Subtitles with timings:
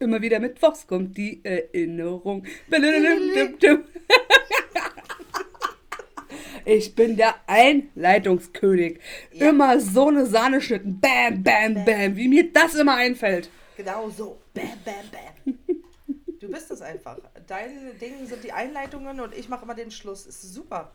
[0.00, 2.44] immer wieder Mittwochs kommt die Erinnerung.
[6.66, 9.00] Ich bin der Einleitungskönig.
[9.32, 9.48] Ja.
[9.48, 11.00] Immer so eine Sahneschnitten.
[11.00, 12.16] Bam, bam, bam.
[12.16, 13.50] Wie mir das immer einfällt.
[13.76, 14.38] Genau so.
[14.54, 15.58] Bam, bam, bam.
[16.38, 17.18] Du bist es einfach.
[17.46, 20.26] Deine Dinge sind die Einleitungen und ich mache immer den Schluss.
[20.26, 20.92] Ist super.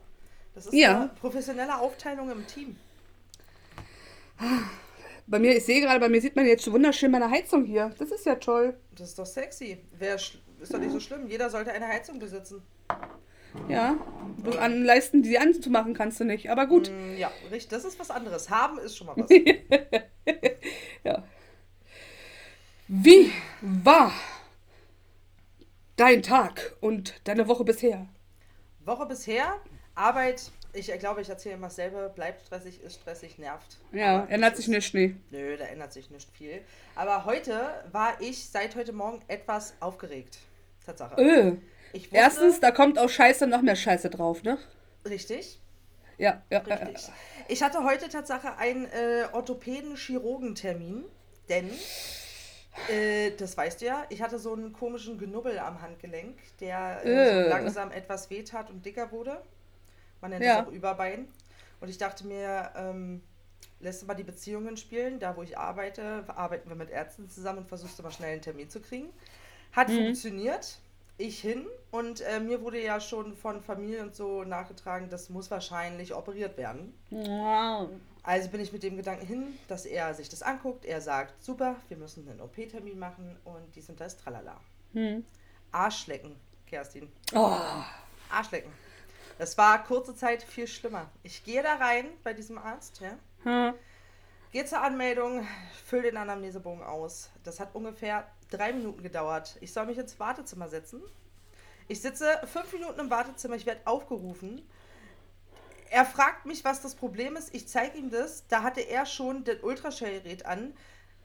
[0.54, 1.00] Das ist Ja.
[1.00, 2.76] eine professionelle Aufteilung im Team.
[5.28, 7.92] Bei mir, ich sehe gerade, bei mir sieht man jetzt schon wunderschön meine Heizung hier.
[7.98, 8.76] Das ist ja toll.
[8.94, 9.78] Das ist doch sexy.
[9.98, 10.38] Wer ist
[10.72, 11.26] doch nicht so schlimm.
[11.26, 12.62] Jeder sollte eine Heizung besitzen.
[13.68, 13.96] Ja.
[14.38, 16.50] Bloß an Leisten, die anzumachen, kannst du nicht.
[16.50, 16.90] Aber gut.
[16.90, 17.68] Mm, Ja, richtig.
[17.68, 18.50] Das ist was anderes.
[18.50, 19.28] Haben ist schon mal was.
[21.04, 21.22] Ja.
[22.88, 24.12] Wie war
[25.96, 28.06] dein Tag und deine Woche bisher?
[28.84, 29.60] Woche bisher,
[29.94, 30.50] Arbeit.
[30.78, 32.12] Ich glaube, ich erzähle immer dasselbe.
[32.14, 33.78] Bleibt stressig, ist stressig, nervt.
[33.92, 35.16] Ja, Aber ändert sich nicht, nee.
[35.30, 36.60] Nö, da ändert sich nicht viel.
[36.94, 40.38] Aber heute war ich seit heute Morgen etwas aufgeregt.
[40.84, 41.58] Tatsache.
[41.92, 44.58] Ich wusste, Erstens, da kommt auf Scheiße noch mehr Scheiße drauf, ne?
[45.08, 45.58] Richtig,
[46.18, 46.74] Ja, ja, ja.
[46.74, 47.08] richtig.
[47.48, 51.04] Ich hatte heute Tatsache einen äh, Orthopäden-Chirurgentermin,
[51.48, 51.70] denn,
[52.88, 57.08] äh, das weißt du ja, ich hatte so einen komischen Genubbel am Handgelenk, der äh,
[57.10, 57.42] Äh.
[57.44, 59.40] so langsam etwas wehtat und dicker wurde.
[60.20, 60.60] Man nennt Ja.
[60.60, 61.28] es auch Überbein.
[61.80, 63.22] Und ich dachte mir, ähm,
[63.80, 65.18] lässt du mal die Beziehungen spielen.
[65.18, 68.42] Da, wo ich arbeite, arbeiten wir mit Ärzten zusammen und versuchst du mal schnell einen
[68.42, 69.10] Termin zu kriegen.
[69.72, 70.78] Hat funktioniert.
[71.18, 75.50] Ich hin und äh, mir wurde ja schon von Familie und so nachgetragen, das muss
[75.50, 76.92] wahrscheinlich operiert werden.
[77.08, 77.88] Wow.
[78.22, 80.84] Also bin ich mit dem Gedanken hin, dass er sich das anguckt.
[80.84, 84.60] Er sagt, super, wir müssen einen OP-Termin machen und dies und das, tralala.
[84.92, 85.24] Hm.
[85.72, 86.36] Arschlecken,
[86.66, 87.10] Kerstin.
[87.34, 87.56] Oh.
[88.30, 88.70] Arschlecken.
[89.38, 91.10] Das war kurze Zeit viel schlimmer.
[91.22, 93.18] Ich gehe da rein bei diesem Arzt, ja.
[93.42, 93.74] Hm.
[94.52, 95.46] Gehe zur Anmeldung,
[95.84, 97.30] fülle den Anamnesebogen aus.
[97.44, 99.56] Das hat ungefähr drei Minuten gedauert.
[99.60, 101.02] Ich soll mich ins Wartezimmer setzen.
[101.88, 104.62] Ich sitze fünf Minuten im Wartezimmer, ich werde aufgerufen.
[105.90, 107.54] Er fragt mich, was das Problem ist.
[107.54, 108.46] Ich zeige ihm das.
[108.48, 110.74] Da hatte er schon das Ultraschallgerät an,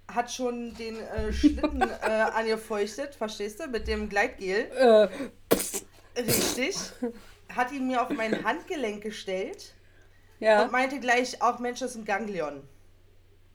[0.08, 4.70] hat schon den äh, Schlitten äh, angefeuchtet, verstehst du, mit dem Gleitgel.
[4.76, 5.08] Äh,
[6.20, 6.76] Richtig.
[7.56, 9.76] Hat ihn mir auf mein Handgelenk gestellt
[10.40, 12.68] ja, und meinte gleich, auch Mensch, das ist ein Ganglion.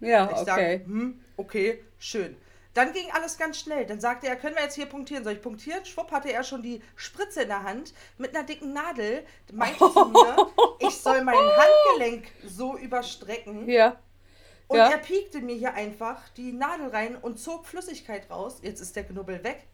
[0.00, 0.44] ja, Ich okay.
[0.44, 2.36] sage, hm, okay, schön.
[2.74, 3.86] Dann ging alles ganz schnell.
[3.86, 5.24] Dann sagte er, können wir jetzt hier punktieren?
[5.24, 5.84] Soll ich punktieren?
[5.86, 9.24] Schwupp hatte er schon die Spritze in der Hand mit einer dicken Nadel.
[9.52, 10.42] Meinte zu mir,
[10.78, 13.68] ich soll mein Handgelenk so überstrecken.
[13.68, 13.96] Ja,
[14.68, 14.86] Und ja.
[14.86, 18.58] er piekte mir hier einfach die Nadel rein und zog Flüssigkeit raus.
[18.62, 19.66] Jetzt ist der Knubbel weg.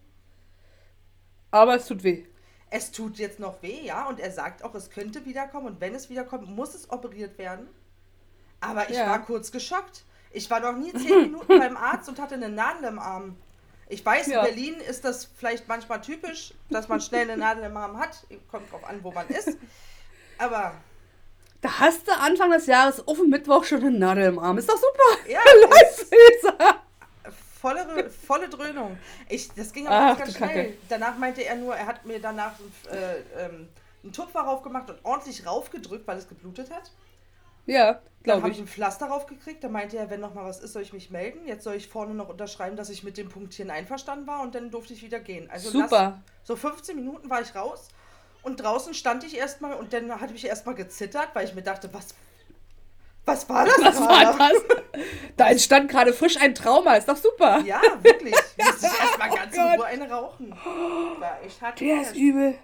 [1.51, 2.25] aber es tut weh.
[2.75, 4.07] Es tut jetzt noch weh, ja.
[4.09, 5.67] Und er sagt auch, es könnte wiederkommen.
[5.67, 7.69] Und wenn es wiederkommt, muss es operiert werden.
[8.61, 9.11] Aber ich Ja.
[9.11, 10.05] war kurz geschockt.
[10.31, 13.37] Ich war noch nie zehn Minuten beim Arzt und hatte eine Nadel im Arm.
[13.89, 14.41] Ich weiß, Ja.
[14.41, 18.25] in Berlin ist das vielleicht manchmal typisch, dass man schnell eine Nadel im Arm hat.
[18.51, 19.59] Kommt drauf an, wo man ist.
[20.39, 20.73] Aber
[21.61, 24.57] Da hast du Anfang des Jahres auf dem Mittwoch schon eine Nadel im Arm.
[24.57, 25.29] Ist doch super.
[25.29, 25.41] ja,
[26.11, 26.81] Lisa.
[27.63, 28.99] Volle, volle Dröhnung.
[29.29, 30.77] Ich, das ging aber Ach, ganz, ganz schnell.
[30.89, 32.55] Danach meinte er nur, er hat mir danach
[32.91, 33.69] äh, ähm,
[34.03, 36.91] einen Tupfer raufgemacht und ordentlich raufgedrückt, weil es geblutet hat.
[37.65, 38.65] Ja, Dann glaube habe ich ich.
[38.65, 39.63] ein Pflaster raufgekriegt.
[39.63, 41.47] Da meinte er, wenn noch mal was ist, soll ich mich melden.
[41.47, 44.73] Jetzt soll ich vorne noch unterschreiben, dass ich mit dem Punktieren einverstanden war und dann
[44.73, 45.49] durfte ich wieder gehen.
[45.49, 46.21] Also Super.
[46.27, 47.89] Lass, so 15 Minuten war ich raus
[48.43, 51.95] und draußen stand ich erstmal und dann hatte ich erstmal gezittert, weil ich mir dachte,
[51.95, 52.17] was,
[53.25, 53.79] was war das?
[53.81, 54.53] Was war das?
[55.37, 56.95] Da entstand gerade frisch ein Trauma.
[56.95, 57.61] Ist doch super.
[57.61, 58.35] Ja, wirklich.
[58.59, 59.79] Musste ich erstmal ganz in Gott.
[59.79, 60.51] Ruhe eine rauchen.
[61.19, 61.81] War echt hart.
[61.81, 62.55] Der ist übel.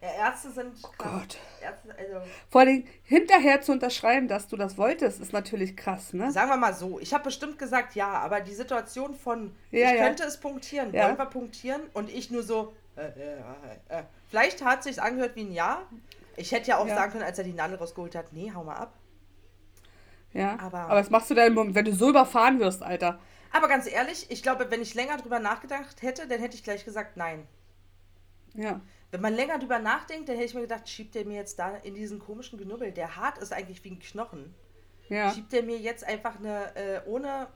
[0.00, 1.12] Ja, Ärzte sind krass.
[1.12, 1.38] Gott.
[1.60, 6.30] Ärzte, also, Vor allem hinterher zu unterschreiben, dass du das wolltest, ist natürlich krass, ne?
[6.30, 9.98] sagen wir mal so, ich habe bestimmt gesagt ja, aber die Situation von, Ja, ich
[9.98, 10.04] ja.
[10.04, 11.06] könnte es punktieren, Ja.
[11.06, 11.82] wollen wir punktieren?
[11.94, 14.02] Und ich nur so, äh, äh, äh, äh.
[14.30, 15.82] vielleicht hat sich angehört wie ein Ja.
[16.36, 18.76] Ich hätte ja auch sagen können, als er die Nadel rausgeholt hat, nee, hau mal
[18.76, 18.92] ab.
[20.32, 20.58] Ja.
[20.60, 23.18] Aber- Aber was machst du denn, wenn du so überfahren wirst, Alter?
[23.52, 26.84] Aber ganz ehrlich, ich glaube, wenn ich länger drüber nachgedacht hätte, dann hätte ich gleich
[26.84, 27.46] gesagt nein.
[28.54, 28.80] Ja.
[29.10, 31.76] Wenn man länger drüber nachdenkt, dann hätte ich mir gedacht, schiebt der mir jetzt da
[31.76, 34.54] in diesen komischen Genubbel, der hart ist eigentlich wie ein Knochen,
[35.08, 35.32] Ja.
[35.32, 37.46] schiebt der mir jetzt einfach eine, äh, ohne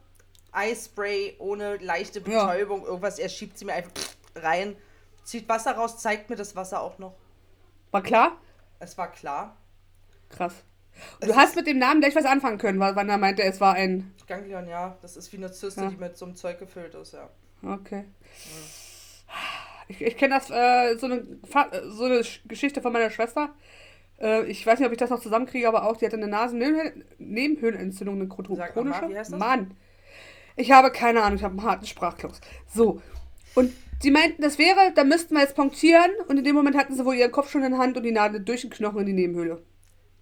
[0.52, 2.46] Eispray, ohne leichte Ja.
[2.46, 3.92] Betäubung, irgendwas, er schiebt sie mir einfach
[4.36, 4.76] rein,
[5.24, 7.14] zieht Wasser raus, zeigt mir das Wasser auch noch.
[7.90, 8.38] War klar?
[8.78, 9.56] Es war klar.
[10.30, 10.54] Krass.
[11.20, 13.74] Du hast mit dem Namen gleich was anfangen können, weil wann er meinte, es war
[13.74, 14.12] ein.
[14.26, 15.90] Ganglion, ja, das ist wie eine Zyste, Ja.
[15.90, 17.28] die mit so einem Zeug gefüllt ist, ja.
[17.64, 18.04] Okay.
[19.88, 21.24] Ich, ich kenne das, äh, so, eine,
[21.90, 23.50] so eine Sch- Geschichte von meiner Schwester.
[24.20, 28.16] Äh, ich weiß nicht, ob ich das noch zusammenkriege, aber auch, die hatte eine Nasennebenhöhlenentzündung,
[28.16, 29.08] eine chronische.
[29.08, 29.38] wie heißt das?
[29.38, 29.74] Mann.
[30.56, 32.40] Ich habe keine Ahnung, ich habe einen harten Sprachklos.
[32.66, 33.00] So.
[33.54, 36.10] Und sie meinten, das wäre, da müssten wir jetzt punktieren.
[36.28, 38.12] Und in dem Moment hatten sie wohl ihren Kopf schon in der Hand und die
[38.12, 39.62] Nadel durch den Knochen in die Nebenhöhle.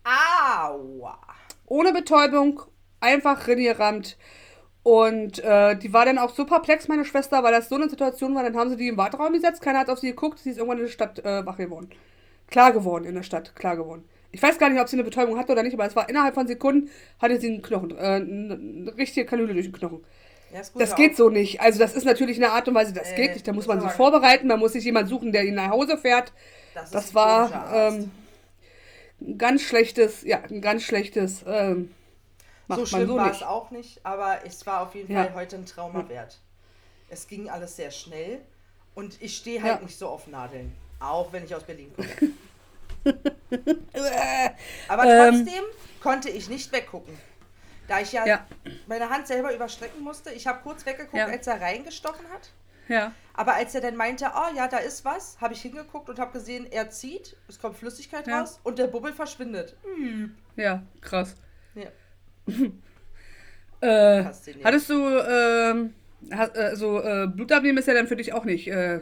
[0.05, 1.19] Aua.
[1.67, 2.63] Ohne Betäubung,
[3.01, 4.17] einfach reingerammt.
[4.83, 8.35] Und äh, die war dann auch so perplex, meine Schwester, weil das so eine Situation
[8.35, 8.43] war.
[8.43, 10.79] Dann haben sie die im Warteraum gesetzt, keiner hat auf sie geguckt, sie ist irgendwann
[10.79, 11.91] in der Stadt äh, wach geworden.
[12.49, 14.05] Klar geworden in der Stadt, klar geworden.
[14.33, 16.35] Ich weiß gar nicht, ob sie eine Betäubung hatte oder nicht, aber es war innerhalb
[16.35, 16.89] von Sekunden,
[17.21, 20.05] hatte sie einen Knochen, äh, eine richtige Kanüle durch den Knochen.
[20.53, 20.97] Ja, Das auch.
[20.97, 21.61] geht so nicht.
[21.61, 23.47] Also das ist natürlich eine Art und Weise, das Äh, geht nicht.
[23.47, 26.33] Da muss man sich vorbereiten, man muss sich jemand suchen, der ihn nach Hause fährt.
[26.75, 28.11] Das, Das war ähm,
[29.21, 31.95] ein ganz schlechtes, ja, ein ganz schlechtes, ähm,
[32.69, 35.25] so schlimm so war es auch nicht, aber es war auf jeden Ja.
[35.25, 36.39] Fall heute ein Trauma wert.
[37.09, 38.41] Es ging alles sehr schnell
[38.95, 39.85] und ich stehe halt Ja.
[39.85, 40.73] nicht so auf Nadeln.
[41.01, 42.09] Auch wenn ich aus Berlin komme.
[44.89, 45.45] Aber Ähm.
[45.47, 45.65] trotzdem
[46.01, 47.19] konnte ich nicht weggucken.
[47.89, 48.47] Da ich ja,
[48.87, 50.31] meine Hand selber überstrecken musste.
[50.31, 52.51] Ich habe kurz weggeguckt, als er reingestochen hat.
[52.91, 56.19] Ja, Aber als er dann meinte, oh ja, da ist was, habe ich hingeguckt und
[56.19, 58.41] habe gesehen, er zieht, es kommt Flüssigkeit Ja.
[58.41, 59.77] raus und der Bubbel verschwindet.
[60.57, 61.37] ja, krass.
[61.75, 61.89] Ja.
[63.83, 64.25] Äh,
[64.63, 65.95] hattest du, ähm,
[66.31, 69.01] hast, äh, so, äh, Blutabnehmen ist ja dann für dich auch nicht, äh,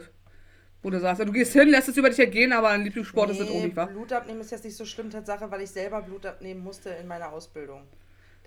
[0.81, 3.41] wo du sagst, du gehst hin, lässt es über dich ergehen, aber ein Lieblingssport ist
[3.41, 3.85] es auch nicht, wa?
[3.87, 7.07] Blut abnehmen ist jetzt nicht so schlimm, Tatsache, weil ich selber Blut abnehmen musste in
[7.07, 7.81] meiner Ausbildung.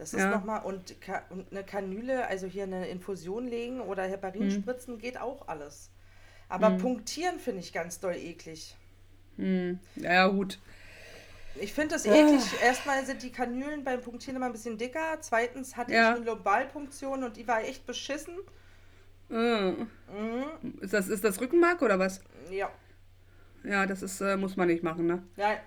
[0.03, 0.31] Das ist Ja.
[0.31, 4.51] nochmal, und, Ka und eine Kanüle, also hier eine Infusion legen oder Heparin Hm.
[4.51, 5.93] spritzen, geht auch alles.
[6.49, 8.77] Aber punktieren finde ich ganz doll eklig.
[9.37, 10.59] Hm, ja, gut.
[11.61, 12.15] Ich finde das Ah.
[12.17, 12.43] eklig.
[12.65, 15.19] Erstmal sind die Kanülen beim Punktieren immer ein bisschen dicker.
[15.21, 16.11] Zweitens hatte Ja.
[16.11, 18.35] ich eine Lumbalpunktion und die war echt beschissen.
[19.31, 19.85] Äh, Mhm.
[20.81, 22.21] ist, das, ist das Rückenmark oder was?
[22.51, 22.73] Ja.
[23.63, 25.23] Ja, das ist, äh, muss man nicht machen, ne?
[25.37, 25.59] ja.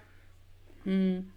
[0.84, 1.32] Hm.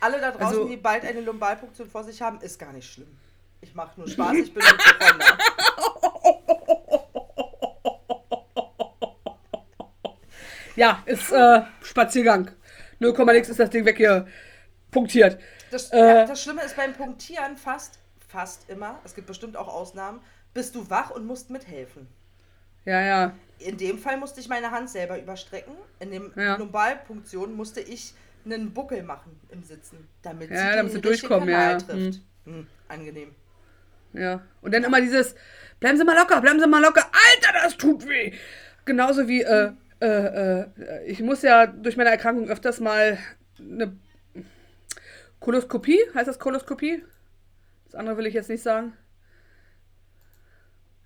[0.00, 3.16] Alle da draußen, Also- die bald eine Lumbalpunktion vor sich haben, ist gar nicht schlimm.
[3.60, 5.38] Ich mache nur Spaß, ich bin Hypochonder.
[10.76, 12.50] Ja, ist äh, Spaziergang.
[12.98, 14.26] 0, nix ist das Ding weg hier
[14.90, 15.38] punktiert.
[15.70, 15.98] Das, Äh.
[15.98, 17.98] ja, das Schlimme ist beim Punktieren fast,
[18.28, 20.20] fast immer, es gibt bestimmt auch Ausnahmen,
[20.54, 22.06] bist du wach und musst mithelfen.
[22.84, 23.32] Ja, ja.
[23.58, 25.74] In dem Fall musste ich meine Hand selber überstrecken.
[25.98, 26.56] In dem Ja.
[26.56, 28.14] Lumbalpunktion musste ich
[28.46, 31.78] einen Buckel machen im Sitzen, damit Ja, sie damit den sie durchkommen, ja, Kanal ja.
[31.86, 32.20] trifft.
[32.44, 33.34] Hm, angenehm.
[34.12, 34.40] Ja.
[34.62, 35.34] Und dann immer dieses,
[35.80, 37.04] bleiben Sie mal locker, bleiben Sie mal locker.
[37.04, 38.32] Alter, das tut weh.
[38.84, 40.06] Genauso wie, äh, äh,
[40.60, 43.18] äh, ich muss ja durch meine Erkrankung öfters mal
[43.58, 43.96] eine
[45.40, 47.04] Koloskopie, heißt das Koloskopie?
[47.86, 48.92] Das andere will ich jetzt nicht sagen.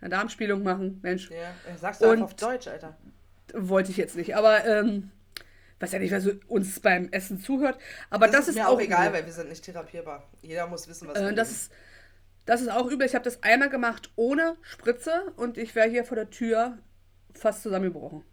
[0.00, 1.30] Eine Darmspielung machen, Mensch.
[1.30, 2.96] Ja, sagst du Und- auf Deutsch, Alter.
[3.52, 5.10] Wollte ich jetzt nicht, aber, ähm,
[5.80, 7.78] weiß ja nicht, wer so uns beim Essen zuhört.
[8.10, 9.12] Aber das, ist mir auch egal, übel.
[9.12, 10.28] weil wir sind nicht therapierbar.
[10.42, 11.72] Jeder muss wissen, was Äh, wir das ist,
[12.46, 13.06] das ist auch übel.
[13.06, 16.78] Ich habe das einmal gemacht ohne Spritze und ich wäre hier vor der Tür
[17.34, 18.24] fast zusammengebrochen.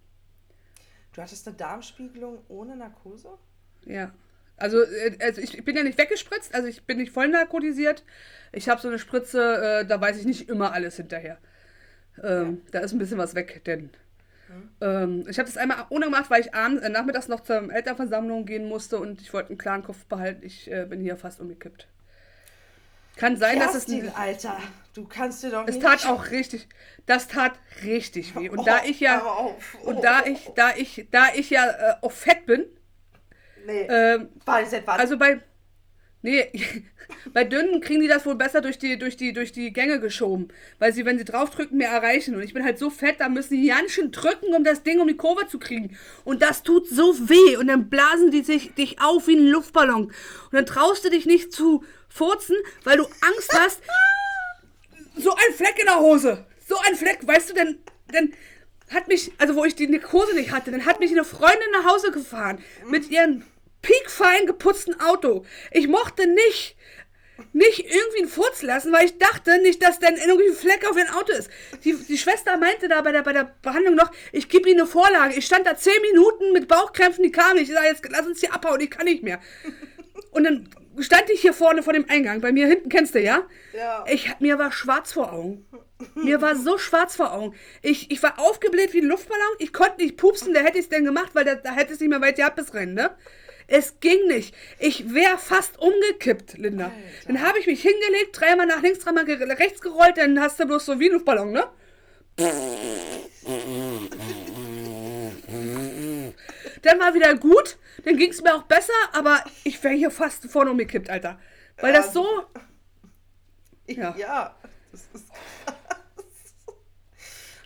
[1.14, 3.38] Du hattest eine Darmspiegelung ohne Narkose?
[3.86, 4.14] Ja.
[4.58, 8.04] Also, äh, also ich bin ja nicht weggespritzt, also ich bin nicht voll narkotisiert.
[8.52, 11.38] Ich habe so eine Spritze, äh, da weiß ich nicht immer alles hinterher.
[12.24, 13.92] Ähm, Da ist ein bisschen was weg, denn.
[14.82, 18.46] Ähm, ich habe das einmal ohne gemacht, weil ich abends, äh, nachmittags noch zur Elternversammlung
[18.46, 20.46] gehen musste und ich wollte einen klaren Kopf behalten.
[20.46, 21.88] Ich äh, bin hier fast umgekippt.
[23.16, 23.86] Kann sein, dass es.
[23.86, 24.58] Kerstin, Alter,
[24.94, 25.86] du kannst dir doch Es nicht...
[25.86, 26.68] tat auch richtig,
[27.08, 27.54] das tat
[27.84, 28.50] richtig weh.
[28.50, 29.76] Und da Oh, ich ja, auf.
[29.84, 32.66] und da ich, da ich, da ich ja äh, auch fett bin,
[33.66, 34.88] Nee, ähm, warte.
[34.88, 35.42] also bei,
[36.28, 36.52] nee,
[37.34, 40.50] bei dünnen kriegen die das wohl besser durch die, durch die, durch die Gänge geschoben,
[40.78, 42.36] weil sie, wenn sie draufdrücken, mehr erreichen.
[42.36, 45.00] Und ich bin halt so fett, da müssen die ganz schön drücken, um das Ding
[45.00, 45.98] um die Kurve zu kriegen.
[46.26, 47.56] Und das tut so weh.
[47.58, 50.06] Und dann blasen die sich dich auf wie ein Luftballon.
[50.06, 50.14] Und
[50.52, 53.82] dann traust du dich nicht zu furzen, weil du Angst hast,
[55.16, 56.46] so ein Fleck in der Hose.
[56.68, 57.78] So ein Fleck, weißt du, denn,
[58.14, 58.34] denn
[58.90, 61.86] hat mich, also wo ich die Narkose nicht hatte, dann hat mich eine Freundin nach
[61.86, 63.44] Hause gefahren mit ihrem
[63.82, 65.46] piekfein geputzten Auto.
[65.72, 66.76] Ich mochte nicht,
[67.54, 70.98] nicht irgendwie einen Furz lassen, weil ich dachte nicht, dass dann irgendwie ein Fleck auf
[70.98, 71.50] ihrem Auto ist.
[71.84, 74.90] Die, die Schwester meinte da bei der, bei der Behandlung noch, ich gebe ihnen eine
[74.90, 75.36] Vorlage.
[75.36, 77.70] Ich stand da zehn Minuten mit Bauchkrämpfen, die kamen nicht.
[77.70, 79.40] Ich sage, jetzt lass uns hier abhauen, ich kann nicht mehr.
[80.32, 80.70] Und dann
[81.00, 82.42] stand ich hier vorne vor dem Eingang.
[82.42, 83.44] Bei mir hinten kennst du, ja?
[83.74, 84.04] Ja.
[84.08, 85.66] Ich, mir war schwarz vor Augen.
[86.16, 87.56] Mir war so schwarz vor Augen.
[87.82, 89.56] Ich, ich war aufgebläht wie ein Luftballon.
[89.60, 92.00] Ich konnte nicht pupsen, da hätte ich es denn gemacht, weil da, da hätte es
[92.00, 93.16] nicht mehr weit gehabt bis rennen, ne?
[93.68, 94.56] Es ging nicht.
[94.80, 96.92] Ich wäre fast umgekippt, Linda.
[97.28, 100.86] Dann habe ich mich hingelegt, dreimal nach links, dreimal rechts gerollt, dann hast du bloß
[100.86, 101.68] so wie ein Luftballon, ne?
[106.82, 110.46] Dann war wieder gut, dann ging es mir auch besser, aber ich wäre hier fast
[110.46, 111.40] vorne umgekippt, Alter.
[111.80, 112.46] Weil das so,
[113.88, 114.16] ja.
[114.18, 114.56] ja.
[114.92, 115.28] Das ist.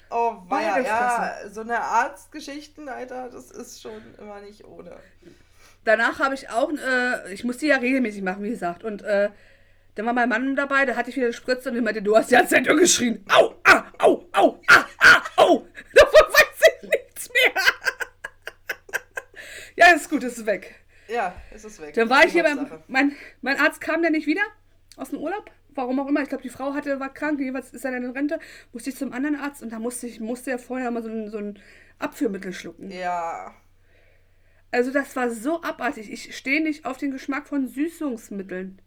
[0.10, 4.98] Oh, weia, ja, so eine Arztgeschichten, Alter, das ist schon immer nicht ohne.
[5.84, 8.84] Danach habe ich auch, äh, ich musste ja regelmäßig machen, wie gesagt.
[8.84, 9.30] Und äh,
[9.96, 12.16] dann war mein Mann dabei, da hatte ich wieder eine Spritze und ich meinte, du
[12.16, 13.26] hast die ganze Zeit nur geschrien.
[13.30, 15.68] Au, ah, au, au, ah, ah, au.
[15.94, 17.64] Davon weiß ich nichts mehr.
[19.76, 20.76] ja, ist gut, ist weg.
[21.08, 21.94] Ja, es ist weg.
[21.96, 24.44] Dann war ich hier beim, mein, mein Arzt kam dann nicht wieder
[24.96, 25.52] aus dem Urlaub.
[25.74, 26.22] Warum auch immer.
[26.22, 28.40] Ich glaube, die Frau hatte, war krank, jeweils ist er dann in Rente.
[28.74, 31.30] Musste ich zum anderen Arzt und da musste ich, musste er vorher mal so ein,
[31.30, 31.60] so ein
[32.00, 32.92] Abführmittel schlucken.
[32.92, 33.54] Ja,
[34.72, 36.12] Also das war so abartig.
[36.12, 38.80] Ich stehe nicht auf den Geschmack von Süßungsmitteln.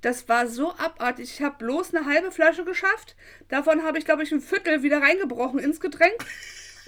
[0.00, 1.30] Das war so abartig.
[1.34, 3.16] Ich habe bloß eine halbe Flasche geschafft.
[3.48, 6.24] Davon habe ich, glaube ich, ein Viertel wieder reingebrochen ins Getränk.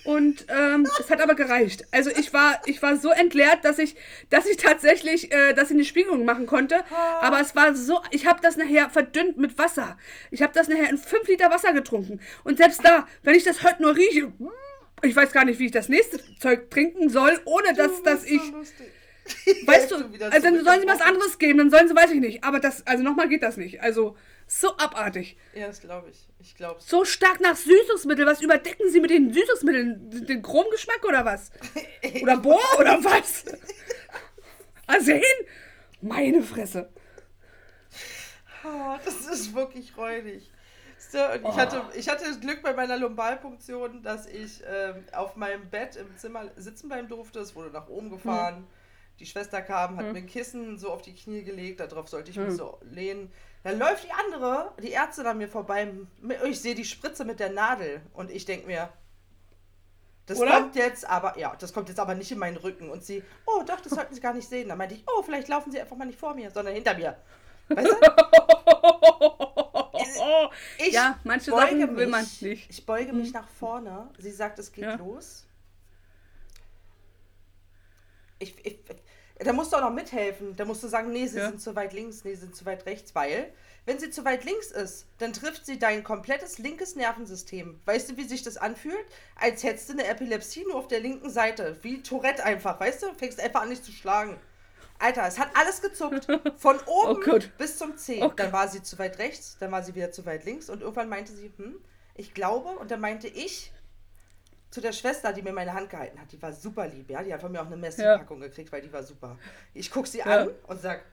[0.04, 1.84] Und ähm, es hat aber gereicht.
[1.92, 3.94] Also ich war, ich war so entleert, dass ich,
[4.30, 6.82] dass ich tatsächlich, äh, dass ich eine Spiegelung machen konnte.
[7.20, 9.96] Aber es war so, ich habe das nachher verdünnt mit Wasser.
[10.30, 12.20] Ich habe das nachher in 5 Liter Wasser getrunken.
[12.42, 14.32] Und selbst da, wenn ich das heute nur rieche,
[15.02, 18.40] ich weiß gar nicht, wie ich das nächste Zeug trinken soll, ohne dass, dass ich.
[19.66, 22.42] Weißt du, also dann sollen sie was anderes geben, dann sollen sie, weiß ich nicht.
[22.42, 23.80] Aber das, also nochmal geht das nicht.
[23.80, 24.16] Also
[24.48, 25.36] so abartig.
[25.54, 26.28] Ja, das glaube ich.
[26.40, 26.80] Ich glaube.
[26.80, 28.26] So stark nach Süßungsmittel.
[28.26, 30.26] Was überdecken sie mit den Süßungsmitteln?
[30.26, 31.50] Den Chromgeschmack oder was?
[32.22, 33.44] Oder Bohr oder was?
[34.86, 35.22] Arsen?
[36.00, 36.90] Meine Fresse.
[38.64, 40.50] Oh, das ist wirklich räudig.
[41.12, 45.36] So, und ich, hatte, ich hatte das Glück bei meiner Lumbalpunktion, dass ich ähm, auf
[45.36, 47.40] meinem Bett im Zimmer sitzen bleiben durfte.
[47.40, 48.66] Es wurde nach oben gefahren.
[49.20, 52.38] Die Schwester kam, hat mir ein Kissen so auf die Knie gelegt, darauf sollte ich
[52.38, 53.30] mich so lehnen.
[53.62, 55.92] Dann läuft die andere, die Ärztin an mir vorbei.
[56.48, 58.88] Ich sehe die Spritze mit der Nadel und ich denke mir,
[60.24, 60.52] das Oder?
[60.52, 62.88] kommt jetzt aber, ja, das kommt jetzt aber nicht in meinen Rücken.
[62.88, 64.68] Und sie, oh doch, das sollten Sie gar nicht sehen.
[64.68, 67.18] Dann meinte ich, oh, vielleicht laufen Sie einfach mal nicht vor mir, sondern hinter mir.
[67.68, 67.96] Weißt du?
[70.78, 72.70] Ich ja, manche beuge Sachen will mich, man nicht.
[72.70, 74.10] Ich beuge mich nach vorne.
[74.18, 74.94] Sie sagt, es geht Ja.
[74.96, 75.46] los.
[78.38, 78.78] Ich, ich,
[79.38, 80.56] da musst du auch noch mithelfen.
[80.56, 81.48] Da musst du sagen, nee, sie Ja.
[81.48, 83.52] sind zu weit links, nee, sie sind zu weit rechts, weil,
[83.86, 87.80] wenn sie zu weit links ist, dann trifft sie dein komplettes linkes Nervensystem.
[87.84, 89.04] Weißt du, wie sich das anfühlt?
[89.36, 91.76] Als hättest du eine Epilepsie nur auf der linken Seite.
[91.82, 93.14] Wie Tourette einfach, weißt du?
[93.14, 94.38] Fängst einfach an, dich zu schlagen.
[95.02, 96.26] Alter, es hat alles gezuckt.
[96.56, 98.22] Von oben Oh bis zum Zeh.
[98.22, 100.80] Oh dann war sie zu weit rechts, dann war sie wieder zu weit links und
[100.80, 101.76] irgendwann meinte sie, hm,
[102.14, 103.72] ich glaube, und dann meinte ich
[104.70, 107.32] zu der Schwester, die mir meine Hand gehalten hat, die war super lieb, ja, die
[107.34, 109.38] hat von mir auch eine Messi-Packung gekriegt, weil die war super.
[109.74, 110.24] Ich gucke sie Ja.
[110.24, 111.04] an und sag,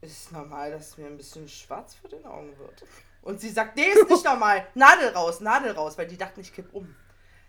[0.00, 2.84] ist normal, dass mir ein bisschen schwarz vor den Augen wird.
[3.22, 4.66] Und sie sagt, nee, ist nicht normal.
[4.74, 6.94] Nadel raus, Nadel raus, weil die dachten, ich kipp um.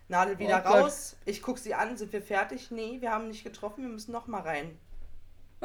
[0.08, 1.16] Nadel wieder Oh raus.
[1.24, 2.70] Ich gucke sie an, sind wir fertig?
[2.70, 4.78] Nee, wir haben nicht getroffen, wir müssen noch mal rein.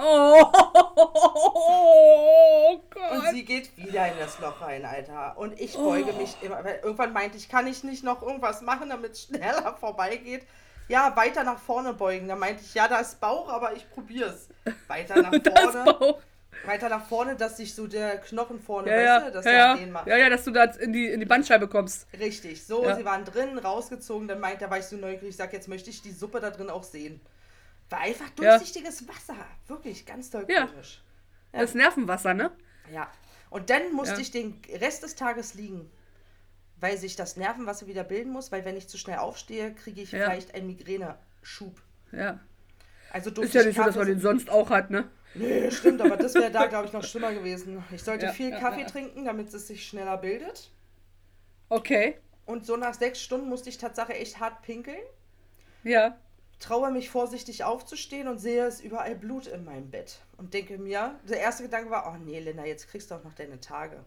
[0.02, 0.42] Oh,
[3.12, 3.30] Und Gott.
[3.32, 5.38] sie geht wieder in das Loch rein, Alter.
[5.38, 6.64] Und ich beuge mich immer.
[6.64, 10.44] Weil irgendwann meinte ich, kann ich nicht noch irgendwas machen, damit es schneller vorbeigeht?
[10.88, 12.28] Ja, weiter nach vorne beugen.
[12.28, 14.50] Da meinte ich, ja, da ist Bauch, aber ich probier's.
[14.88, 15.94] Weiter nach Das vorne.
[15.94, 16.20] Bauch.
[16.66, 19.52] Weiter nach vorne, dass sich so der Knochen vorne, Ja, weißt ja, du, dass ja,
[19.52, 19.76] ja.
[19.76, 20.08] den macht.
[20.08, 22.06] ja, ja, dass du da in die, in die Bandscheibe kommst.
[22.20, 22.96] Richtig, so, Ja.
[22.98, 25.90] sie waren drin, rausgezogen, dann meint er, war ich so neugierig, ich sag, jetzt möchte
[25.90, 27.22] ich die Suppe da drin auch sehen.
[27.90, 28.58] War einfach Ja.
[28.58, 29.36] durchsichtiges Wasser.
[29.68, 30.68] Wirklich, ganz toll Ja.
[30.68, 31.02] komisch.
[31.54, 31.62] Ja.
[31.62, 32.52] Das Nervenwasser, ne?
[32.94, 33.12] Ja.
[33.50, 34.22] Und dann musste Ja.
[34.22, 35.90] ich den Rest des Tages liegen,
[36.80, 40.12] weil sich das Nervenwasser wieder bilden muss, weil wenn ich zu schnell aufstehe, kriege ich
[40.12, 40.26] Ja.
[40.26, 41.82] vielleicht einen Migräneschub.
[42.12, 42.40] Ja.
[43.12, 45.10] Also Ist ja ich nicht so, dass man Kaffee- den sonst auch hat, ne?
[45.34, 47.84] Nee, stimmt, aber das wäre da, glaube ich, noch schlimmer gewesen.
[47.92, 48.88] Ich sollte Ja, viel ja, Kaffee ja.
[48.88, 50.70] trinken, damit es sich schneller bildet.
[51.70, 52.18] Okay.
[52.46, 55.02] Und so nach sechs Stunden musste ich tatsächlich echt hart pinkeln.
[55.84, 56.18] Ja.
[56.60, 60.20] Traue mich vorsichtig aufzustehen und sehe es überall Blut in meinem Bett.
[60.38, 63.34] Und denke mir, der erste Gedanke war, oh nee, Linda, jetzt kriegst du auch noch
[63.34, 64.04] deine Tage.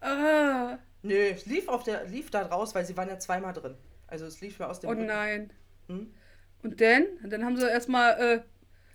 [0.00, 0.78] Ah.
[1.02, 3.76] Nö, es lief, auf der, lief da raus, weil sie waren ja zweimal drin.
[4.06, 5.06] Also es lief mir aus dem Oh Rücken.
[5.06, 5.52] nein.
[5.88, 6.12] Hm?
[6.62, 7.06] Und dann?
[7.24, 8.40] Dann haben sie erstmal, äh,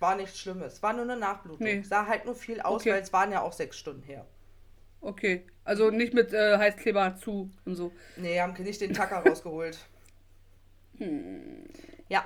[0.00, 0.82] War nichts Schlimmes.
[0.82, 1.64] War nur eine Nachblutung.
[1.64, 1.82] Nee.
[1.82, 2.92] Sah halt nur viel aus, Okay.
[2.92, 4.26] weil es waren ja auch sechs Stunden her.
[5.00, 5.46] okay.
[5.64, 7.90] Also nicht mit äh, Heißkleber zu und so.
[8.16, 9.78] Nee, haben nicht den Tacker rausgeholt.
[12.08, 12.24] Ja.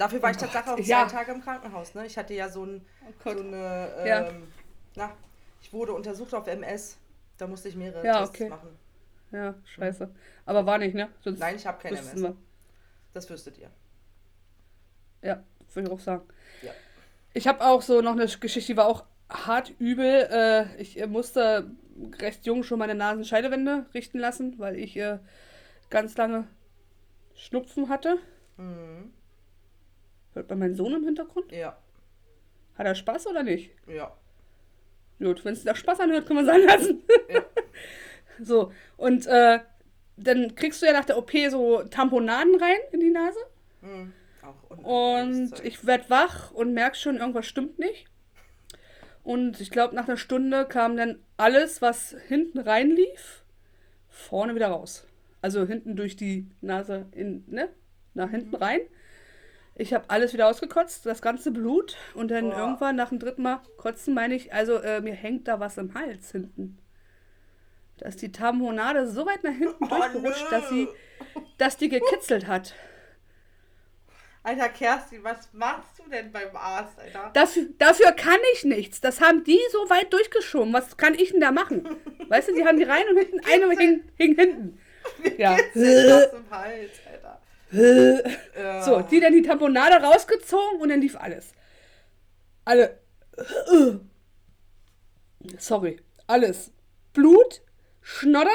[0.00, 0.82] Dafür war ich tatsächlich auch zwei.
[0.82, 1.04] Ja.
[1.04, 1.94] Tage im Krankenhaus.
[1.94, 2.06] Ne?
[2.06, 4.32] Ich hatte ja so, ein, Oh so eine, ähm, Ja.
[4.96, 5.12] na,
[5.60, 6.96] ich wurde untersucht auf MS.
[7.36, 8.48] Da musste ich mehrere Ja, Tests okay.
[8.48, 8.78] machen.
[9.30, 10.10] Ja, scheiße.
[10.46, 11.10] Aber war nicht, ne?
[11.22, 12.16] Sonst Nein, ich habe keine MS.
[12.16, 12.34] wir.
[13.12, 13.68] Das wüsstet ihr.
[15.20, 16.22] Ja, würde ich auch sagen.
[16.62, 16.72] Ja.
[17.34, 20.28] Ich habe auch so noch eine Geschichte, die war auch hart übel.
[20.30, 21.70] Äh, ich äh, musste
[22.20, 25.18] recht jung schon meine Nasenscheidewände richten lassen, weil ich äh,
[25.90, 26.46] ganz lange
[27.34, 28.16] Schnupfen hatte.
[28.56, 29.12] Mhm.
[30.34, 31.50] Hört man meinen Sohn im Hintergrund?
[31.52, 31.76] Ja,
[32.76, 33.70] Hat er Spaß oder nicht?
[33.86, 34.12] ja.
[35.18, 37.02] Gut, wenn es nach Spaß anhört, können wir sein lassen.
[37.28, 37.44] Ja.
[38.42, 39.58] So, und äh,
[40.16, 43.38] dann kriegst du ja nach der OP so Tamponaden rein in die Nase.
[43.82, 44.14] Hm.
[44.40, 44.78] Auch
[45.18, 48.06] Und ich werd wach und merk schon, irgendwas stimmt nicht.
[49.22, 53.42] Und ich glaube, nach einer Stunde kam dann alles, was hinten reinlief,
[54.08, 55.06] vorne wieder raus.
[55.42, 57.68] Also hinten durch die Nase in, ne?
[58.14, 58.80] Nach hinten rein.
[59.80, 61.96] Ich habe alles wieder ausgekotzt, das ganze Blut.
[62.14, 62.58] Und dann Boah.
[62.58, 65.94] irgendwann nach dem dritten Mal kotzen, meine ich, also äh, mir hängt da was im
[65.94, 66.78] Hals hinten.
[67.96, 70.50] Da ist die Tamponade so weit nach hinten Oh, durchgerutscht, nö.
[70.50, 70.88] dass sie,
[71.56, 72.74] dass die gekitzelt hat.
[74.42, 77.30] Alter Kerstin, was machst du denn beim Arzt, Alter?
[77.32, 79.00] Dafür, dafür kann ich nichts.
[79.00, 80.72] Das haben die so weit durchgeschoben.
[80.74, 81.88] Was kann ich denn da machen?
[82.28, 84.78] Weißt du, die haben die rein und hinten, eine hing, hing hinten.
[85.38, 85.56] Ja.
[85.56, 86.90] Kitzel was im Hals.
[87.72, 88.82] Ja.
[88.82, 91.52] So, die dann die Tamponade rausgezogen und dann lief alles.
[92.64, 92.98] Alle.
[95.58, 96.00] Sorry.
[96.26, 96.72] Alles.
[97.12, 97.62] Blut,
[98.02, 98.50] Schnodder,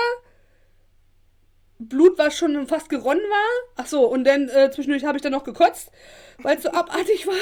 [1.77, 3.73] Blut, was schon fast geronnen war.
[3.75, 5.91] Ach so, und dann äh, zwischendurch habe ich dann noch gekotzt,
[6.37, 7.33] weil es so abartig war.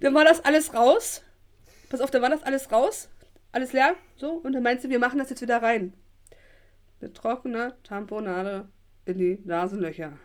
[0.00, 1.22] Dann war das alles raus.
[1.88, 3.08] Pass auf, dann war das alles raus.
[3.52, 3.94] Alles leer.
[4.16, 5.94] So, und dann meinst du, wir machen das jetzt wieder rein.
[7.00, 8.68] Eine trockene Tamponade
[9.06, 10.18] in die Nasenlöcher.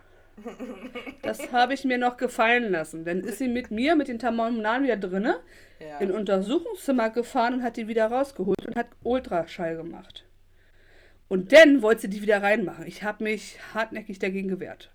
[1.22, 3.04] Das habe ich mir noch gefallen lassen.
[3.04, 5.40] Dann ist sie mit mir, mit den Tamponaden wieder drinne,
[5.80, 5.98] Ja.
[5.98, 10.24] in Untersuchungszimmer gefahren und hat die wieder rausgeholt und hat Ultraschall gemacht.
[11.28, 12.86] Und dann wollte sie die wieder reinmachen.
[12.86, 14.90] Ich habe mich hartnäckig dagegen gewehrt.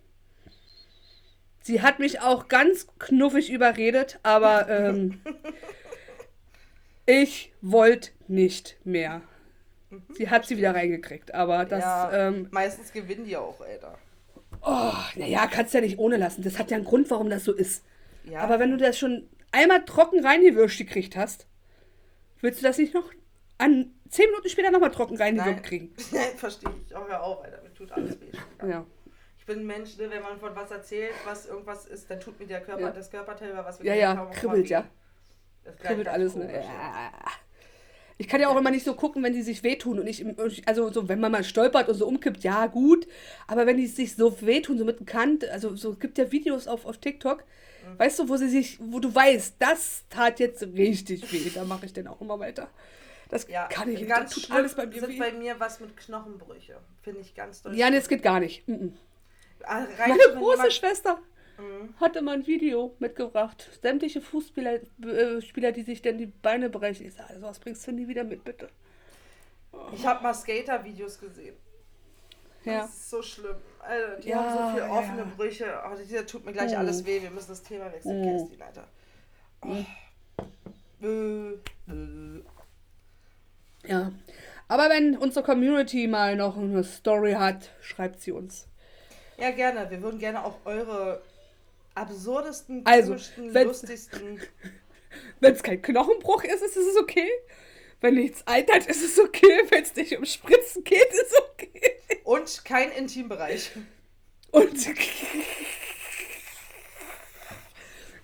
[1.61, 5.19] Sie hat mich auch ganz knuffig überredet, aber ähm,
[7.05, 9.21] ich wollte nicht mehr.
[10.09, 13.97] Sie hat sie wieder reingekriegt, aber das, ja, ähm, meistens gewinnen die auch, Alter.
[14.61, 16.43] Oh, naja, kannst ja nicht ohne lassen.
[16.43, 17.83] Das hat ja einen Grund, warum das so ist.
[18.23, 21.47] Ja, Aber wenn du das schon einmal trocken reingewürscht gekriegt hast,
[22.41, 23.11] willst du das nicht noch
[23.57, 25.95] an zehn Minuten später nochmal trocken reingewürgt kriegen?
[26.11, 26.95] Nein, verstehe ich.
[26.95, 27.61] Oh, hör auf, Alter.
[27.63, 28.31] Mir tut alles weh.
[28.59, 28.69] schon.
[28.69, 28.85] Ja.
[29.39, 32.37] Ich bin ein Mensch, ne, wenn man von was erzählt, was irgendwas ist, dann tut
[32.39, 32.91] mir der Körper, Ja.
[32.91, 34.85] das Körperteil, was wir Ja, ja, auch kribbelt ja.
[35.63, 36.53] Das Kribbelt gleich alles, ne?
[36.53, 37.11] Ja.
[38.19, 40.25] Ich kann ja auch immer nicht so gucken, wenn die sich wehtun und ich,
[40.67, 43.07] also so, wenn man mal stolpert und so umkippt, ja, gut.
[43.47, 46.31] Aber wenn die sich so wehtun, so mit dem Kant, also so, es gibt ja
[46.31, 47.43] Videos auf, auf TikTok,
[47.87, 47.99] Mhm.
[47.99, 51.85] weißt du, wo sie sich, wo du weißt, das tat jetzt richtig weh, da mache
[51.85, 52.69] ich dann auch immer weiter.
[53.29, 55.19] Das Ja, kann ich ganz das tut alles bei mir sind weh.
[55.19, 56.77] bei mir was mit Knochenbrüche.
[57.03, 57.75] Finde ich ganz doll.
[57.75, 58.67] Ja, nee, das geht gar nicht.
[58.67, 58.93] Mhm.
[59.61, 61.19] Reicht Meine große Schwester
[61.57, 61.93] Mhm.
[61.99, 63.67] hatte mal ein Video mitgebracht.
[63.81, 67.07] Sämtliche Fußspieler, äh, Spieler, die sich denn die Beine brechen.
[67.07, 68.69] Ich sage, also, was bringst du nie wieder mit, bitte?
[69.93, 71.55] Ich habe mal Skater-Videos gesehen.
[72.63, 72.81] Ja.
[72.81, 73.55] Das ist so schlimm.
[73.79, 75.27] Alter, die Ja, haben so viele offene ja.
[75.35, 75.65] Brüche.
[75.85, 76.77] Oh, dieser tut mir gleich Oh.
[76.77, 77.21] alles weh.
[77.21, 78.23] Wir müssen das Thema wechseln, Oh.
[78.23, 78.87] Kerstin, Alter.
[79.61, 81.05] Oh.
[81.05, 81.53] Äh.
[83.87, 84.11] Ja.
[84.67, 88.67] Aber wenn unsere Community mal noch eine Story hat, schreibt sie uns.
[89.37, 89.89] Ja, gerne.
[89.89, 91.21] Wir würden gerne auch eure
[91.97, 94.41] absurdesten, Also, komischsten, lustigsten.
[95.39, 97.29] Wenn es kein Knochenbruch ist, ist es okay.
[98.01, 99.63] Wenn nichts eitert, ist es okay.
[99.69, 101.93] Wenn es nicht um Spritzen geht, ist es okay.
[102.23, 103.71] Und kein Intimbereich.
[104.51, 104.77] Und.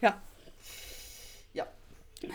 [0.01, 0.21] Ja.
[1.53, 1.67] Ja.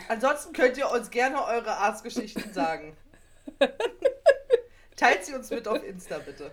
[0.09, 2.97] Ansonsten könnt ihr uns gerne eure Arztgeschichten sagen.
[4.97, 6.51] Teilt sie uns mit auf Insta, bitte.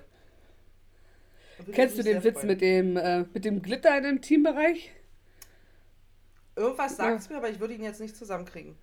[1.73, 2.47] Kennst du den Witz freuen.
[2.47, 4.92] mit dem, äh, mit dem Glitter in dem Teambereich?
[6.55, 8.77] Irgendwas sagt es mir, aber ich würde ihn jetzt nicht zusammenkriegen.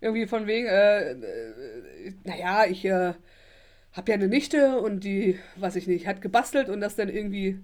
[0.00, 3.14] Irgendwie von wegen, äh, äh, naja, ich äh,
[3.92, 7.58] habe ja eine Nichte und die, was ich nicht, hat gebastelt und das dann irgendwie,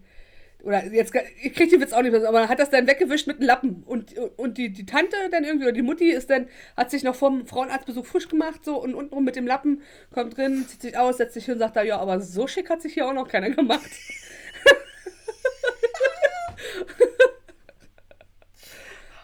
[0.62, 3.26] oder jetzt, ich krieg den Witz auch nicht mehr, so, aber hat das dann weggewischt
[3.26, 3.82] mit einem Lappen.
[3.84, 7.16] Und, und die, die Tante dann irgendwie, oder die Mutti ist dann, hat sich noch
[7.16, 11.16] vom Frauenarztbesuch frisch gemacht, so, und untenrum mit dem Lappen, kommt drin, zieht sich aus,
[11.16, 13.28] setzt sich hin und sagt da, ja, aber so schick hat sich hier auch noch
[13.28, 13.90] keiner gemacht.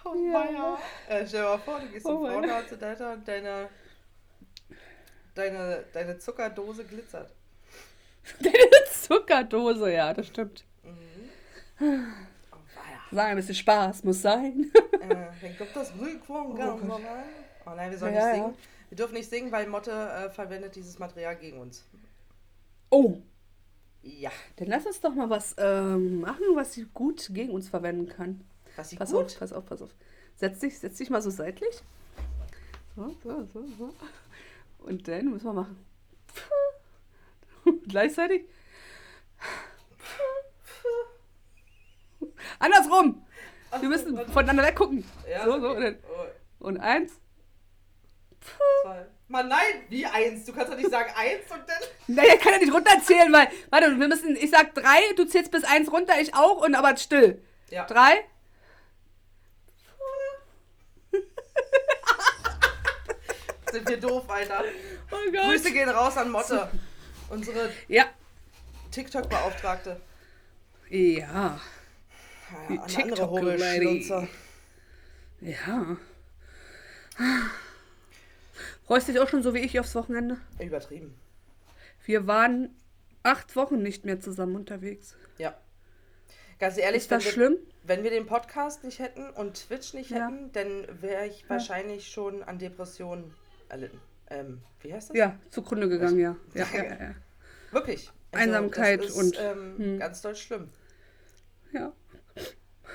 [0.04, 0.78] Oh ja.
[1.08, 2.26] Äh, stell dir mal vor, du gehst Oh zum.
[2.26, 2.82] Frauenarzt und
[3.28, 3.68] deine,
[5.34, 7.30] deine, deine Zuckerdose glitzert.
[8.40, 10.64] Deine Zuckerdose, ja, das stimmt.
[11.80, 11.84] Oh.
[13.10, 14.70] Sei ein bisschen Spaß, muss sein.
[15.00, 15.08] Äh,
[15.40, 16.84] dann kommt das ganz Gott.
[16.84, 17.24] normal.
[17.64, 18.44] Oh nein, wir sollen Ja, nicht ja.
[18.44, 18.54] singen.
[18.90, 21.84] Wir dürfen nicht singen, weil Motte äh, verwendet dieses Material gegen uns.
[22.90, 23.16] Oh,
[24.02, 24.30] Ja.
[24.56, 28.44] dann lass uns doch mal was ähm, machen, was sie gut gegen uns verwenden kann.
[28.76, 29.24] Was sie Pass gut.
[29.26, 29.90] auf, pass auf, pass auf.
[30.36, 31.82] Setz dich, setz dich mal so seitlich.
[32.96, 33.94] So, so, so, so.
[34.80, 35.76] Und dann müssen wir machen.
[37.88, 38.44] Gleichzeitig.
[42.58, 43.24] Andersrum.
[43.70, 44.32] Ach, Wir müssen warte.
[44.32, 45.04] voneinander weggucken.
[45.30, 45.68] Ja, so, so.
[45.70, 45.96] Und, okay.
[46.10, 46.24] Oh,
[46.66, 47.12] und eins.
[48.82, 49.06] zwei.
[49.30, 50.46] Mann, nein, wie eins?
[50.46, 51.82] Du kannst doch nicht sagen eins und dann.
[52.16, 53.48] Naja, ich kann ja nicht runterzählen, weil.
[53.70, 54.36] Warte, wir müssen.
[54.36, 57.42] Ich sag drei, du zählst bis eins runter, ich auch, und aber still.
[57.70, 57.84] Ja.
[57.84, 58.24] Drei.
[63.70, 64.64] Sind wir doof, Alter.
[65.10, 66.70] Oh Grüße gehen raus an Motte.
[67.28, 68.04] Unsere Ja.
[68.92, 70.00] TikTok-Beauftragte.
[70.88, 71.60] Ja.
[72.50, 73.86] Ja, eine andere TikTok-Lady.
[74.08, 74.28] Hobelschnurzer.
[75.40, 75.96] Ja.
[78.86, 80.38] Freust dich auch schon so wie ich aufs Wochenende?
[80.60, 81.14] Übertrieben.
[82.04, 82.70] Wir waren
[83.22, 85.16] acht Wochen nicht mehr zusammen unterwegs.
[85.36, 85.54] Ja.
[86.58, 87.56] Ganz ehrlich, Ist das wenn wir, schlimm?
[87.84, 90.26] wenn wir den Podcast nicht hätten und Twitch nicht Ja.
[90.26, 93.32] hätten, dann wäre ich wahrscheinlich schon an Depressionen
[93.68, 94.00] erlitten.
[94.30, 95.16] Ähm, wie heißt das?
[95.16, 96.36] Ja, zugrunde gegangen, ja.
[96.54, 96.90] Ja, ja, ja.
[97.00, 97.14] ja.
[97.70, 98.10] Wirklich.
[98.32, 99.98] Einsamkeit das ist, und- Ähm, hm.
[100.00, 100.68] Ganz doll schlimm.
[101.72, 101.92] ja.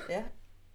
[0.10, 0.24] Ja.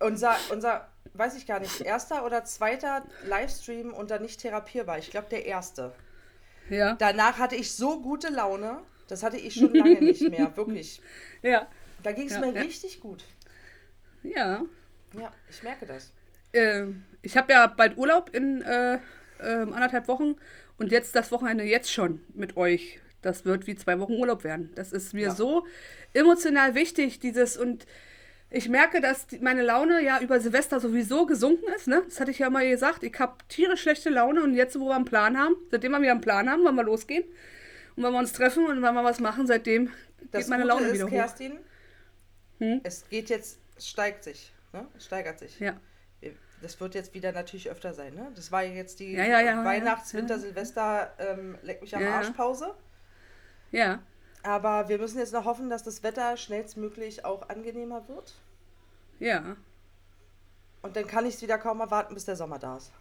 [0.00, 4.98] Unser, unser, weiß ich gar nicht, erster oder zweiter Livestream unter nicht therapierbar.
[4.98, 5.92] Ich glaube, der erste.
[6.70, 6.94] Ja.
[6.98, 8.82] Danach hatte ich so gute Laune.
[9.08, 10.52] Das hatte ich schon lange nicht mehr.
[10.56, 11.00] Wirklich.
[11.42, 11.66] Ja.
[12.02, 12.60] Da ging es Ja, mir ja.
[12.60, 13.24] richtig gut.
[14.22, 14.62] Ja.
[15.18, 16.12] Ja, ich merke das.
[16.52, 18.98] Ähm, ich habe ja bald Urlaub in äh,
[19.40, 20.36] ähm, anderthalb Wochen
[20.76, 23.00] und jetzt das Wochenende jetzt schon mit euch.
[23.22, 24.70] Das wird wie zwei Wochen Urlaub werden.
[24.76, 25.34] Das ist mir Ja.
[25.34, 25.66] so
[26.12, 27.86] emotional wichtig, dieses und
[28.50, 31.86] ich merke, dass meine Laune ja über Silvester sowieso gesunken ist.
[31.86, 32.02] Ne?
[32.06, 33.02] Das hatte ich ja mal gesagt.
[33.02, 36.12] Ich habe tierisch schlechte Laune und jetzt, wo wir einen Plan haben, seitdem wir wieder
[36.12, 37.24] einen Plan haben, wann wir losgehen
[37.96, 39.90] und wenn wir uns treffen und wenn wir was machen, seitdem
[40.30, 41.10] Das geht meine Gute Laune ist, wieder hoch.
[41.10, 41.58] Kerstin,
[42.58, 42.80] Hm?
[42.82, 44.52] es geht jetzt, es steigt sich.
[44.72, 44.86] Ne?
[44.96, 45.60] Es steigert sich.
[45.60, 45.76] Ja.
[46.60, 48.14] Das wird jetzt wieder natürlich öfter sein.
[48.14, 48.32] Ne?
[48.34, 50.12] Das war jetzt die Ja, ja, ja, Weihnachts-.
[50.12, 52.20] Winter-, Silvester, ähm, leck mich am Ja,
[53.70, 54.02] ja.
[54.48, 54.54] Ja.
[54.54, 58.34] Aber wir müssen jetzt noch hoffen, dass das Wetter schnellstmöglich auch angenehmer wird.
[59.18, 59.56] Ja.
[60.82, 62.92] Und dann kann ich es wieder kaum erwarten, bis der Sommer da ist.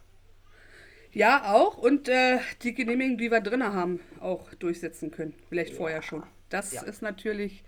[1.12, 1.78] Ja, auch.
[1.78, 5.34] Und äh, die Genehmigung, die wir drin haben, auch durchsetzen können.
[5.48, 6.22] Vielleicht vorher schon.
[6.50, 6.82] Das Ja.
[6.82, 7.64] ist natürlich,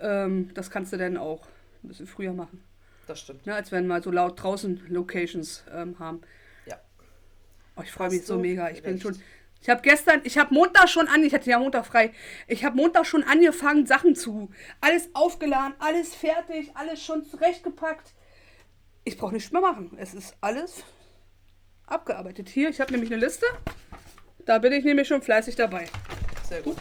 [0.00, 1.46] ähm, das kannst du dann auch
[1.82, 2.62] ein bisschen früher machen.
[3.06, 3.44] Das stimmt.
[3.46, 6.20] Ne, als wenn wir so laut draußen Locations ähm, haben.
[6.66, 6.78] Ja.
[7.76, 8.70] Oh, ich freue mich so mega.
[8.70, 9.02] Ich bin recht.
[9.02, 9.20] schon.
[9.62, 12.12] Ich habe gestern, ich habe Montag schon an, ich hatte ja Montag frei.
[12.46, 14.50] Ich habe Montag schon angefangen, Sachen zu.
[14.80, 18.14] Alles aufgeladen, alles fertig, alles schon zurechtgepackt.
[19.04, 19.96] Ich brauche nichts mehr machen.
[19.98, 20.82] Es ist alles
[21.86, 22.48] abgearbeitet.
[22.48, 23.44] Hier, ich habe nämlich eine Liste.
[24.46, 25.86] Da bin ich nämlich schon fleißig dabei.
[26.48, 26.76] Sehr gut.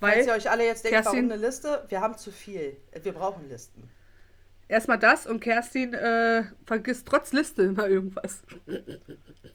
[0.00, 1.84] Weil Falls ihr euch alle jetzt denkt, warum Kerstin- eine Liste?
[1.88, 2.76] Wir haben zu viel.
[3.02, 3.90] Wir brauchen Listen.
[4.68, 8.42] Erstmal das und Kerstin äh, vergisst trotz Liste immer irgendwas.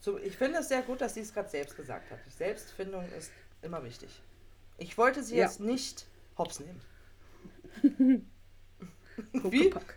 [0.00, 2.18] So, ich finde es sehr gut, dass sie es gerade selbst gesagt hat.
[2.26, 3.30] Die Selbstfindung ist
[3.62, 4.22] immer wichtig.
[4.78, 5.44] Ich wollte sie Ja.
[5.44, 6.06] jetzt nicht
[6.38, 6.80] hops nehmen.
[9.32, 9.64] Wie?
[9.72, 9.94] Huckepack.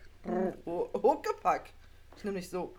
[0.65, 1.69] Oh, Huckepack.
[2.17, 2.76] Ich nehme nicht so.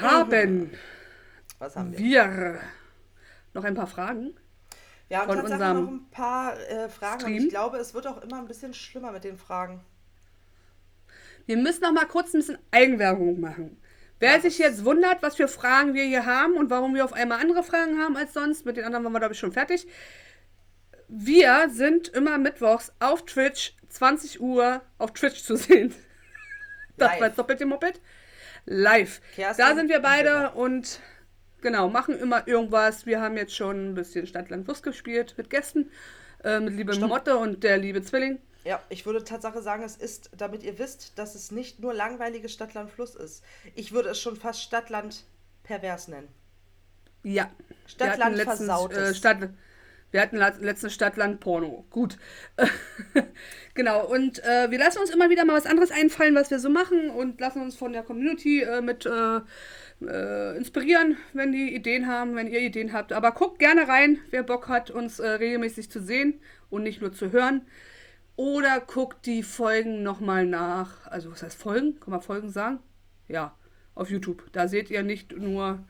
[0.00, 0.70] Haben
[1.58, 1.98] Was haben wir?
[1.98, 2.60] wir
[3.54, 4.36] noch ein paar Fragen?
[5.10, 8.22] Wir haben von unserem noch ein paar äh, Fragen und ich glaube, es wird auch
[8.22, 9.84] immer ein bisschen schlimmer mit den Fragen.
[11.46, 13.82] Wir müssen noch mal kurz ein bisschen Eigenwerbung machen.
[14.20, 17.12] Wer Ja, sich jetzt wundert, was für Fragen wir hier haben und warum wir auf
[17.12, 19.88] einmal andere Fragen haben als sonst, mit den anderen waren wir, glaube ich, schon fertig.
[21.08, 25.92] Wir sind immer mittwochs auf Twitch, 20 Uhr auf Twitch zu sehen.
[26.96, 27.20] Das Live.
[27.20, 28.00] war jetzt doppelt im Moped.
[28.66, 29.22] Live.
[29.32, 31.00] Kerstin da sind wir und beide und
[31.62, 33.06] genau, machen immer irgendwas.
[33.06, 35.90] Wir haben jetzt schon ein bisschen Stadtland Fluss gespielt mit Gästen.
[36.42, 37.08] Äh, mit liebe Stopp.
[37.08, 38.38] Motte und der liebe Zwilling.
[38.64, 42.52] Ja, ich würde Tatsache sagen, es ist, damit ihr wisst, dass es nicht nur langweiliges
[42.52, 43.42] Stadtland Fluss ist.
[43.74, 45.24] Ich würde es schon fast Stadtland
[45.62, 46.28] pervers nennen.
[47.22, 47.50] Ja.
[47.86, 49.10] Stadtland wir hatten letztens, versautes.
[49.10, 49.48] äh, Stadt,
[50.10, 51.84] wir hatten la- letztens Stadtland Porno.
[51.90, 52.18] Gut.
[53.74, 54.06] genau.
[54.06, 57.10] Und äh, wir lassen uns immer wieder mal was anderes einfallen, was wir so machen
[57.10, 59.06] und lassen uns von der Community äh, mit
[60.02, 63.12] äh, inspirieren, wenn die Ideen haben, wenn ihr Ideen habt.
[63.12, 67.12] Aber guckt gerne rein, wer Bock hat, uns äh, regelmäßig zu sehen und nicht nur
[67.12, 67.62] zu hören.
[68.36, 71.06] Oder guckt die Folgen nochmal nach.
[71.06, 72.00] Also, was heißt Folgen?
[72.00, 72.78] Kann man Folgen sagen?
[73.28, 73.54] Ja,
[73.94, 74.44] auf YouTube.
[74.52, 75.84] Da seht ihr nicht nur.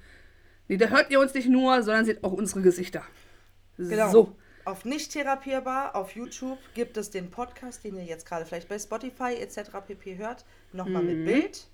[0.66, 3.04] Nee, da hört ihr uns nicht nur, sondern seht auch unsere Gesichter.
[3.78, 4.10] Genau.
[4.10, 4.36] So.
[4.64, 8.78] Auf nicht therapierbar, auf YouTube gibt es den Podcast, den ihr jetzt gerade vielleicht bei
[8.78, 9.70] Spotify etc.
[9.86, 10.18] pp.
[10.18, 11.08] hört, nochmal Mhm.
[11.08, 11.66] mit Bild.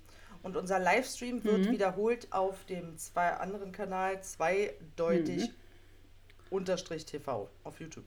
[0.43, 5.53] Und unser Livestream wird wiederholt auf dem zwei anderen Kanal zweideutig Mhm.
[6.49, 8.05] unterstrich TV auf YouTube.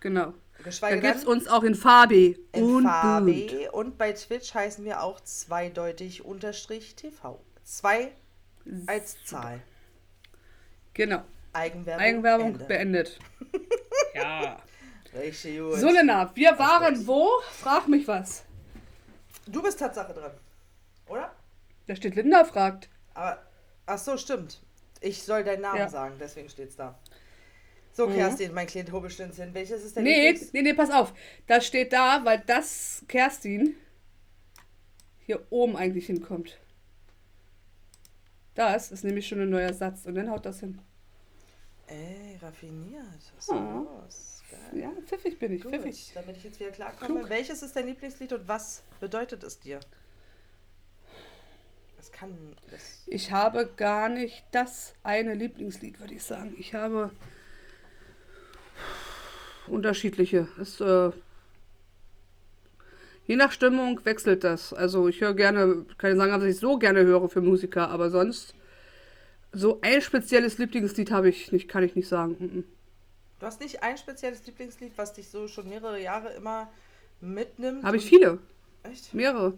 [0.00, 0.32] Genau.
[0.58, 2.36] Da Geschweige gibt es uns auch in Farbe.
[2.52, 3.70] in und Farbe.
[3.72, 7.40] Und bei Twitch heißen wir auch zweideutig unterstrich TV.
[7.64, 8.12] Zwei
[8.86, 9.60] als Zahl.
[10.94, 11.22] Genau.
[11.52, 12.04] Eigenwerbung.
[12.04, 12.64] Eigenwerbung Ende.
[12.64, 13.18] beendet.
[14.14, 14.58] ja.
[15.14, 15.78] Richtig gut.
[15.78, 17.28] So, Lena, wir waren wo?
[17.52, 18.44] Frag mich was.
[19.46, 20.30] Du bist Tatsache dran.
[21.12, 21.30] Oder?
[21.86, 22.88] Da steht Linda fragt.
[23.14, 23.42] Aber
[23.84, 24.62] Ach so, stimmt.
[25.00, 25.88] Ich soll deinen Namen Ja.
[25.88, 26.98] sagen, deswegen steht's da.
[27.92, 28.14] So, Mhm.
[28.14, 29.52] Kerstin, mein Klient Hobelstünzchen.
[29.52, 31.12] Welches ist dein Nee, Lieblings- nee, nee, pass auf.
[31.48, 33.74] Das steht da, weil das Kerstin
[35.26, 36.58] hier oben eigentlich hinkommt.
[38.54, 40.78] Das ist nämlich schon ein neuer Satz und dann haut das hin.
[41.88, 43.04] Ey, raffiniert.
[43.36, 43.72] Was ist denn Ja.
[44.04, 44.42] los?
[44.50, 44.80] Geil.
[44.80, 46.12] Ja, pfiffig bin ich, Gut, pfiffig.
[46.14, 47.20] damit ich jetzt wieder klarkomme.
[47.20, 47.30] Klug.
[47.30, 49.80] Welches ist dein Lieblingslied und was bedeutet es dir?
[52.22, 52.56] Kann.
[52.70, 56.54] Das, Ich habe gar nicht das eine Lieblingslied, würde ich sagen.
[56.56, 57.10] Ich habe
[59.66, 60.46] unterschiedliche.
[60.60, 61.10] Es, äh,
[63.26, 64.72] je nach Stimmung wechselt das.
[64.72, 68.08] Also ich höre gerne, kann ich sagen, dass ich so gerne höre für Musiker, aber
[68.08, 68.54] sonst
[69.50, 72.64] so ein spezielles Lieblingslied habe ich nicht, kann ich nicht sagen.
[73.40, 76.72] Du hast nicht ein spezielles Lieblingslied, was dich so schon mehrere Jahre immer
[77.20, 77.82] mitnimmt?
[77.82, 78.38] Habe ich viele,
[78.84, 79.12] Echt?
[79.12, 79.54] mehrere.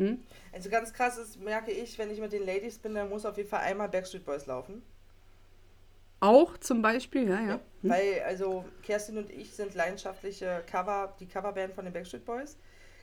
[0.00, 0.18] Hm?
[0.52, 3.36] Also ganz krass ist, merke ich, wenn ich mit den Ladies bin, dann muss auf
[3.36, 4.82] jeden Fall einmal Backstreet Boys laufen.
[6.20, 7.60] Auch zum Beispiel, ja, ja.
[7.82, 7.90] Hm?
[7.90, 12.56] Weil, also, Kerstin und ich sind leidenschaftliche Cover, die Coverband von den Backstreet Boys.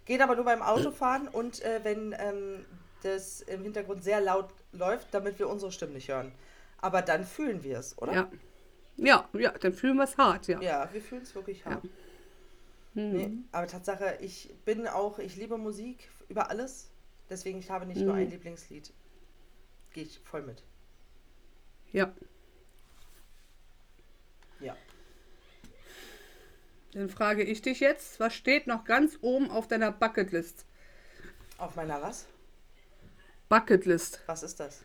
[0.05, 2.65] Geht aber nur beim Autofahren und äh, wenn ähm,
[3.03, 6.31] das im Hintergrund sehr laut läuft, damit wir unsere Stimmen nicht hören.
[6.79, 8.13] Aber dann fühlen wir es, oder?
[8.13, 8.31] Ja.
[8.99, 10.59] Ja, ja, dann fühlen wir es hart, ja.
[10.59, 11.83] Ja, wir fühlen es wirklich hart.
[12.95, 13.11] Mhm.
[13.11, 16.89] Nee, aber Tatsache, ich bin auch, ich liebe Musik über alles.
[17.29, 18.19] Deswegen, ich habe nicht nur Mhm.
[18.21, 18.93] ein Lieblingslied.
[19.93, 20.63] Gehe ich voll mit.
[21.91, 22.13] ja.
[24.59, 24.75] Ja.
[26.93, 30.65] Dann frage ich dich jetzt, was steht noch ganz oben auf deiner Bucketlist?
[31.59, 32.25] Auf meiner was?
[33.49, 34.21] Bucketlist.
[34.25, 34.81] Was ist das?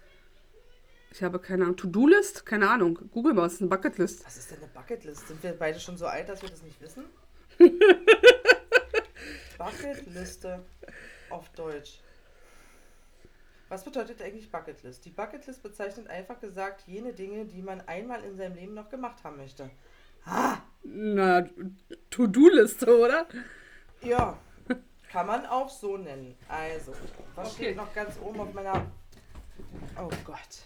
[1.10, 1.76] Ich habe keine Ahnung.
[1.78, 2.44] To-Do-List?
[2.44, 2.98] Keine Ahnung.
[3.12, 4.26] Google mal, was ist eine Bucketlist?
[4.26, 5.28] Was ist denn eine Bucketlist?
[5.28, 7.04] Sind wir beide schon so alt, dass wir das nicht wissen?
[9.58, 10.64] Bucketliste
[11.32, 12.00] auf Deutsch.
[13.68, 15.04] Was bedeutet eigentlich Bucketlist?
[15.06, 19.24] Die Bucketlist bezeichnet einfach gesagt jene Dinge, die man einmal in seinem Leben noch gemacht
[19.24, 19.70] haben möchte.
[20.84, 21.48] Na,
[22.10, 23.26] To-Do-Liste, oder?
[24.02, 24.36] Ja,
[25.10, 26.36] kann man auch so nennen.
[26.48, 26.92] Also,
[27.34, 27.64] was Okay.
[27.64, 28.86] steht noch ganz oben auf meiner...
[29.98, 30.64] Oh Gott.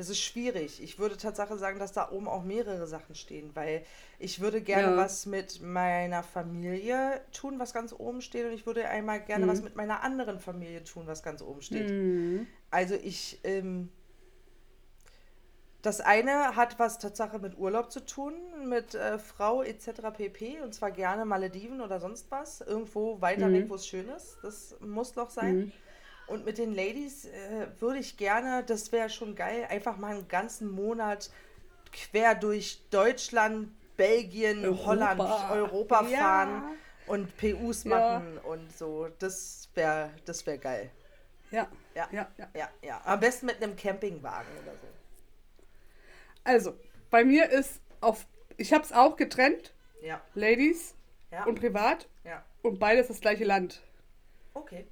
[0.00, 0.82] Das ist schwierig.
[0.82, 3.84] Ich würde Tatsache sagen, dass da oben auch mehrere Sachen stehen, weil
[4.18, 4.96] ich würde gerne Ja.
[4.96, 9.60] was mit meiner Familie tun, was ganz oben steht, und ich würde einmal gerne was
[9.60, 11.90] mit meiner anderen Familie tun, was ganz oben steht.
[11.90, 12.46] Mhm.
[12.70, 13.90] Also ich, ähm,
[15.82, 18.32] das eine hat was Tatsache mit Urlaub zu tun,
[18.70, 20.10] mit äh, Frau etc.
[20.16, 20.62] pp.
[20.62, 22.62] Und zwar gerne Malediven oder sonst was.
[22.62, 23.52] Irgendwo weiter Mhm.
[23.52, 24.38] weg, wo es schön ist.
[24.42, 25.72] Das muss doch sein.
[26.30, 30.28] Und mit den Ladies äh, würde ich gerne, das wäre schon geil, einfach mal einen
[30.28, 31.28] ganzen Monat
[31.90, 34.86] quer durch Deutschland, Belgien, Europa.
[34.86, 36.18] Holland, Europa Ja.
[36.18, 36.64] fahren
[37.08, 37.90] und PUs Ja.
[37.98, 39.08] machen und so.
[39.18, 40.90] Das wäre das wär geil.
[41.50, 41.66] Ja.
[41.96, 42.08] Ja.
[42.12, 42.48] ja, ja.
[42.54, 43.00] Ja, ja.
[43.04, 44.86] Am besten mit einem Campingwagen oder so.
[46.44, 46.76] Also,
[47.10, 48.24] bei mir ist auf.
[48.56, 49.72] Ich habe es auch getrennt.
[50.00, 50.94] Ja, Ladies
[51.32, 52.06] ja, und privat.
[52.22, 52.44] ja.
[52.62, 53.82] Und beides das gleiche Land.
[54.54, 54.86] Okay.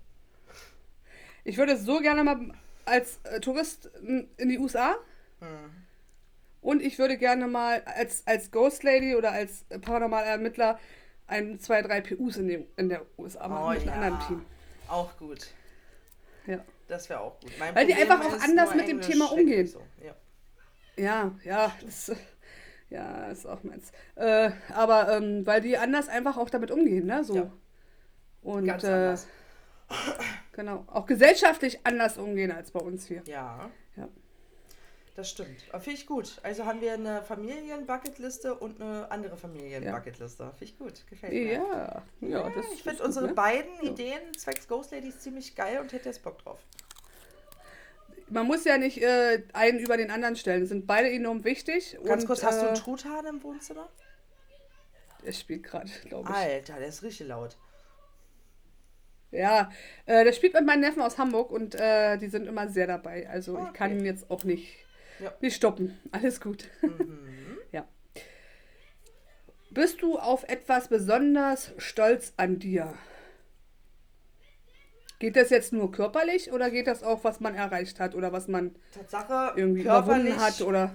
[1.48, 2.38] Ich würde so gerne mal
[2.84, 4.96] als äh, Tourist in in die USA.
[5.40, 5.48] Hm.
[6.60, 10.78] Und ich würde gerne mal als, als Ghost Lady oder als paranormaler Ermittler
[11.26, 13.92] ein, zwei, drei PUs in, den, in der USA machen Oh mit ja.
[13.92, 14.46] einem anderen Team.
[14.88, 15.46] Auch gut.
[16.46, 16.58] Ja.
[16.86, 17.50] Das wäre auch gut.
[17.58, 19.66] Mein Weil die Problem einfach auch anders mit dem Englisch Thema check umgehen.
[19.66, 19.82] So.
[20.04, 20.14] Ja.
[21.02, 22.12] Ja, ja, das,
[22.90, 23.90] ja, ist auch meins.
[24.16, 27.24] Äh, aber ähm, weil die anders einfach auch damit umgehen, ne?
[27.24, 27.36] So.
[27.36, 27.52] Ja.
[28.42, 29.26] Und Ganz äh, anders.
[30.58, 33.22] Genau, auch gesellschaftlich anders umgehen als bei uns hier.
[33.26, 33.70] Ja.
[33.96, 34.08] Ja.
[35.14, 35.62] Das stimmt.
[35.72, 36.38] Finde ich gut.
[36.42, 40.50] Also haben wir eine Familien-Bucketliste und eine andere Familien-Bucketliste.
[40.50, 41.06] Finde ich gut.
[41.08, 41.52] Gefällt mir.
[41.52, 43.34] Ja, ja, das ich finde unsere ne?
[43.34, 43.90] beiden Ja.
[43.90, 46.60] Ideen zwecks Ghost Ladies ziemlich geil und hätte jetzt Bock drauf.
[48.28, 50.62] Man muss ja nicht äh, einen über den anderen stellen.
[50.62, 51.98] Es sind beide enorm wichtig.
[52.04, 53.88] Ganz und, kurz, hast du äh, einen Truthahn im Wohnzimmer?
[55.24, 56.36] Der spielt gerade, glaube ich.
[56.36, 57.56] Alter, der ist richtig laut.
[59.30, 59.70] Ja,
[60.06, 63.28] äh, der spielt mit meinen Neffen aus Hamburg und äh, die sind immer sehr dabei.
[63.28, 63.72] Also ich Okay.
[63.74, 64.68] kann ihn jetzt auch nicht,
[65.20, 65.32] Ja.
[65.40, 65.98] nicht stoppen.
[66.12, 66.68] Alles gut.
[66.82, 67.58] Mhm.
[67.72, 67.86] ja.
[69.70, 72.94] Bist du auf etwas besonders stolz an dir?
[75.18, 78.46] Geht das jetzt nur körperlich oder geht das auch, was man erreicht hat oder was
[78.48, 80.94] man Tatsache, irgendwie körperlich, überwunden hat oder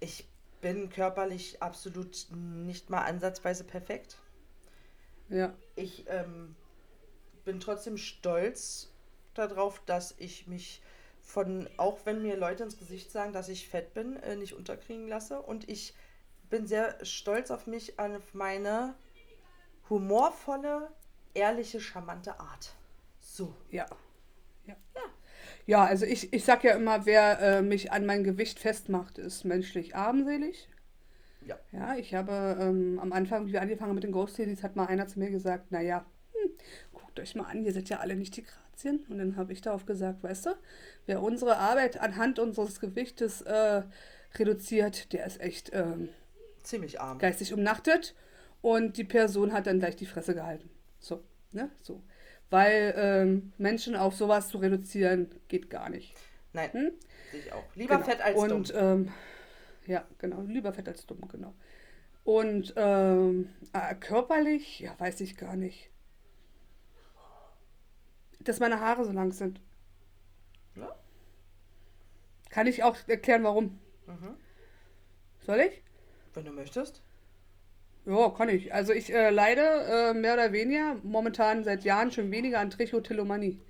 [0.00, 0.26] ich
[0.60, 4.18] bin körperlich absolut nicht mal ansatzweise perfekt.
[5.28, 5.54] ja.
[5.76, 6.56] Ich ähm,
[7.44, 8.92] bin trotzdem stolz
[9.34, 10.82] darauf, dass ich mich
[11.20, 15.08] von, auch wenn mir Leute ins Gesicht sagen, dass ich fett bin, äh, nicht unterkriegen
[15.08, 15.40] lasse.
[15.40, 15.94] Und ich
[16.50, 18.94] bin sehr stolz auf mich, auf meine
[19.88, 20.90] humorvolle,
[21.34, 22.74] ehrliche, charmante Art.
[23.20, 23.54] So.
[23.70, 23.86] Ja.
[25.66, 29.44] Ja, also ich, ich sag ja immer, wer äh, mich an mein Gewicht festmacht, ist
[29.44, 30.68] menschlich armselig.
[31.46, 31.58] Ja.
[31.70, 34.76] Ja, ich habe ähm, am Anfang, wie wir angefangen haben mit den Ghost Ladies, hat
[34.76, 36.04] mal einer zu mir gesagt, naja,
[37.12, 39.04] guckt euch mal an, ihr seid ja alle nicht die Grazien.
[39.10, 40.50] Und dann habe ich darauf gesagt, weißt du,
[41.04, 43.82] wer unsere Arbeit anhand unseres Gewichtes äh,
[44.36, 46.08] reduziert, der ist echt ähm,
[46.62, 47.18] Ziemlich arm.
[47.18, 48.14] geistig umnachtet.
[48.62, 50.70] Und die Person hat dann gleich die Fresse gehalten.
[51.00, 52.02] So, ne, so.
[52.48, 56.14] Weil ähm, Menschen auf sowas zu reduzieren, geht gar nicht.
[56.54, 56.92] Nein, Hm?
[57.34, 57.64] ich auch.
[57.74, 58.08] Lieber Genau.
[58.08, 58.78] fett als und, dumm.
[58.78, 59.12] Ähm,
[59.86, 60.40] ja, genau.
[60.42, 61.52] Lieber fett als dumm, genau.
[62.24, 65.90] Und ähm, äh, körperlich, ja, weiß ich gar nicht.
[68.44, 69.60] Dass meine Haare so lang sind.
[70.76, 70.94] Ja.
[72.50, 73.78] Kann ich auch erklären, warum.
[74.06, 74.36] Mhm.
[75.40, 75.82] Soll ich?
[76.34, 77.02] Wenn du möchtest.
[78.04, 78.74] Ja, kann ich.
[78.74, 83.60] Also ich äh, leide äh, mehr oder weniger momentan seit Jahren schon weniger an Trichotillomanie.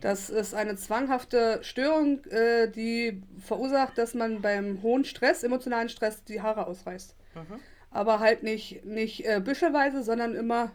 [0.00, 6.22] Das ist eine zwanghafte Störung, äh, die verursacht, dass man beim hohen Stress, emotionalen Stress,
[6.24, 7.16] die Haare ausreißt.
[7.34, 7.60] Mhm.
[7.90, 10.70] Aber halt nicht, nicht äh, büschelweise, sondern immer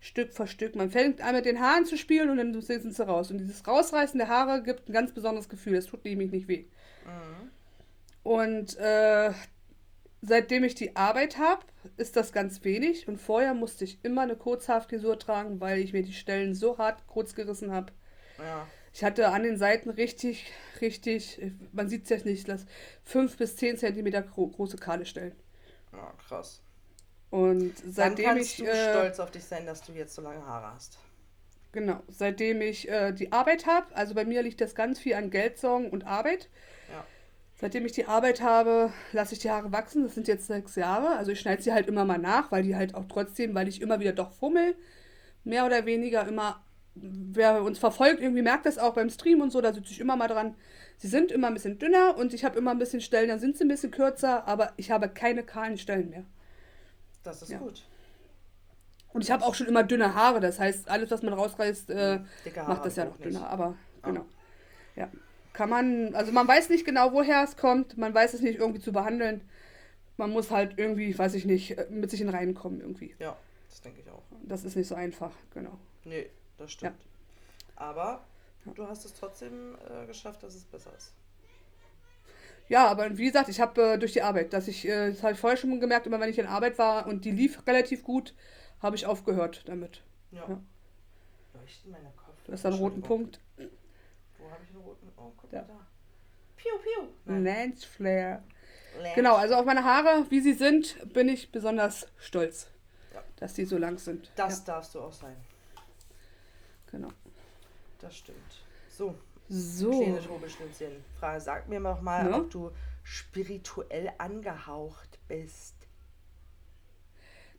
[0.00, 0.76] Stück für Stück.
[0.76, 3.30] Man fängt an mit den Haaren zu spielen und dann sind sie raus.
[3.30, 5.76] Und dieses Rausreißen der Haare gibt ein ganz besonderes Gefühl.
[5.76, 6.66] Es tut nämlich nicht weh.
[7.04, 7.50] Mhm.
[8.22, 9.32] Und äh,
[10.22, 11.64] seitdem ich die Arbeit habe,
[11.96, 13.08] ist das ganz wenig.
[13.08, 17.06] Und vorher musste ich immer eine Kurzhaarfrisur tragen, weil ich mir die Stellen so hart
[17.06, 17.92] kurz gerissen habe.
[18.38, 18.66] Ja.
[18.92, 21.40] Ich hatte an den Seiten richtig, richtig,
[21.72, 22.66] man sieht es jetzt nicht, das
[23.04, 25.36] 5 bis 10 Zentimeter gro große kahle Stellen.
[25.92, 26.62] ja, krass.
[27.30, 30.22] Und Dann seitdem kannst ich, du äh, stolz auf dich sein, dass du jetzt so
[30.22, 30.98] lange Haare hast.
[31.72, 35.30] genau, seitdem ich äh, die Arbeit habe, also bei mir liegt das ganz viel an
[35.30, 36.48] Geldsorgen und Arbeit.
[36.88, 37.06] Ja.
[37.54, 40.04] Seitdem ich die Arbeit habe, lasse ich die Haare wachsen.
[40.04, 41.16] Das sind jetzt sechs Jahre.
[41.16, 43.80] Also ich schneide sie halt immer mal nach, weil die halt auch trotzdem, weil ich
[43.82, 44.76] immer wieder doch fummel,
[45.44, 46.64] mehr oder weniger immer,
[46.94, 50.16] wer uns verfolgt, irgendwie merkt das auch beim Stream und so, da sitze ich immer
[50.16, 50.54] mal dran.
[50.98, 53.56] Sie sind immer ein bisschen dünner und ich habe immer ein bisschen Stellen, dann sind
[53.58, 56.24] sie ein bisschen kürzer, aber ich habe keine kahlen Stellen mehr.
[57.22, 57.58] Das ist Ja.
[57.58, 57.84] gut.
[59.12, 62.20] Und ich habe auch schon immer dünne Haare, das heißt, alles, was man rausreißt, äh,
[62.56, 63.24] Haare macht das ja noch nicht.
[63.24, 64.08] dünner, aber Ah.
[64.08, 64.24] genau.
[64.96, 65.10] Ja.
[65.52, 68.80] Kann man, also man weiß nicht genau, woher es kommt, man weiß es nicht irgendwie
[68.80, 69.40] zu behandeln.
[70.16, 73.14] Man muss halt irgendwie, weiß ich nicht, mit sich in Reihen kommen irgendwie.
[73.18, 73.36] Ja,
[73.68, 74.22] das denke ich auch.
[74.42, 75.78] Das ist nicht so einfach, genau.
[76.04, 76.28] Nee,
[76.58, 77.00] das stimmt.
[77.76, 78.24] Aber
[78.74, 81.12] du hast es trotzdem äh, geschafft, dass es besser ist.
[82.68, 85.32] Ja, aber wie gesagt, ich habe äh, durch die Arbeit, dass ich, äh, das habe
[85.32, 88.34] ich vorher schon gemerkt, immer wenn ich in Arbeit war und die lief relativ gut,
[88.80, 90.02] habe ich aufgehört damit.
[90.30, 90.46] Ja.
[90.48, 90.60] Ja.
[91.54, 92.36] Leuchten meine Kopf.
[92.44, 93.02] Du hast einen roten.
[93.02, 93.40] Punkt.
[93.56, 95.10] Wo habe ich einen roten?
[95.16, 95.62] Oh, guck Ja.
[95.62, 95.86] mal da.
[96.56, 97.08] Piu, piu.
[97.24, 97.44] Nein.
[97.44, 97.86] Lance.
[97.98, 99.14] Lance.
[99.14, 102.66] Genau, also auf meine Haare, wie sie sind, bin ich besonders stolz,
[103.14, 103.22] Ja.
[103.36, 104.30] dass die so lang sind.
[104.36, 105.36] Das darfst du auch sein.
[105.74, 105.82] ja,
[106.90, 107.08] genau.
[108.00, 108.38] Das stimmt.
[108.90, 109.14] So,
[109.48, 109.90] So.
[109.90, 110.20] kleine.
[111.18, 112.36] Frage, sag mir noch mal, Ja?
[112.38, 112.70] ob du
[113.02, 115.74] spirituell angehaucht bist.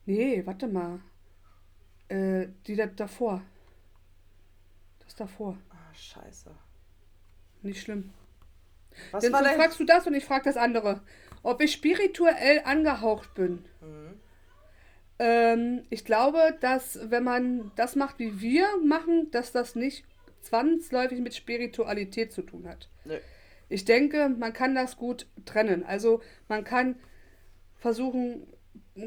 [0.06, 0.99] Nee, warte mal.
[2.08, 3.41] Äh, die da, davor.
[4.99, 5.58] Das davor.
[5.69, 6.52] Ah, scheiße.
[7.62, 8.13] Nicht schlimm.
[9.12, 9.58] Was Denn war so dein...
[9.58, 11.02] fragst du das und ich frag das andere.
[11.43, 13.65] Ob ich spirituell angehaucht bin.
[13.82, 14.19] Mhm.
[15.19, 20.06] Ähm, ich glaube, dass wenn man das macht, wie wir machen, dass das nicht
[20.41, 22.89] zwangsläufig mit Spiritualität zu tun hat.
[23.06, 23.17] Nö.
[23.69, 25.84] Ich denke, man kann das gut trennen.
[25.84, 26.95] Also man kann
[27.78, 28.47] versuchen,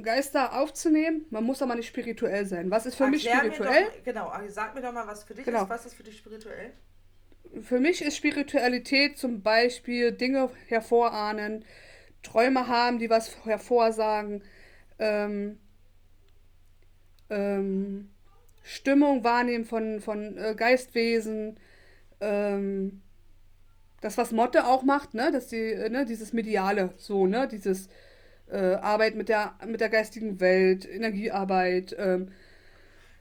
[0.03, 2.71] Geister aufzunehmen, man muss aber nicht spirituell sein.
[2.71, 3.85] Was ist für mich Erklär mir spirituell?
[3.85, 5.65] Doch, genau, sag mir doch mal, was für dich Genau.
[5.65, 5.69] ist.
[5.69, 6.73] Was ist für dich spirituell?
[7.61, 11.65] Für mich ist Spiritualität zum Beispiel Dinge hervorahnen,
[12.23, 14.43] Träume haben, die was hervorsagen,
[14.99, 15.59] ähm,
[17.29, 18.11] ähm,
[18.63, 21.59] Stimmung wahrnehmen von, von äh, Geistwesen,
[22.21, 23.03] ähm,
[24.01, 27.89] das, was Motte auch macht, ne, dass die, äh, ne, dieses Mediale, so, ne, dieses
[28.51, 32.33] äh, Arbeit mit der, mit der geistigen Welt, Energiearbeit, ähm,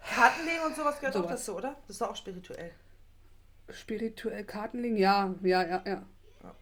[0.04, 1.46] Kartenlegen und sowas gehört auch Sowas.
[1.46, 1.76] dazu, oder?
[1.88, 2.72] Das ist doch auch spirituell.
[3.70, 6.06] Spirituell Kartenlegen, ja, ja, ja, ja.
[6.44, 6.56] Ja.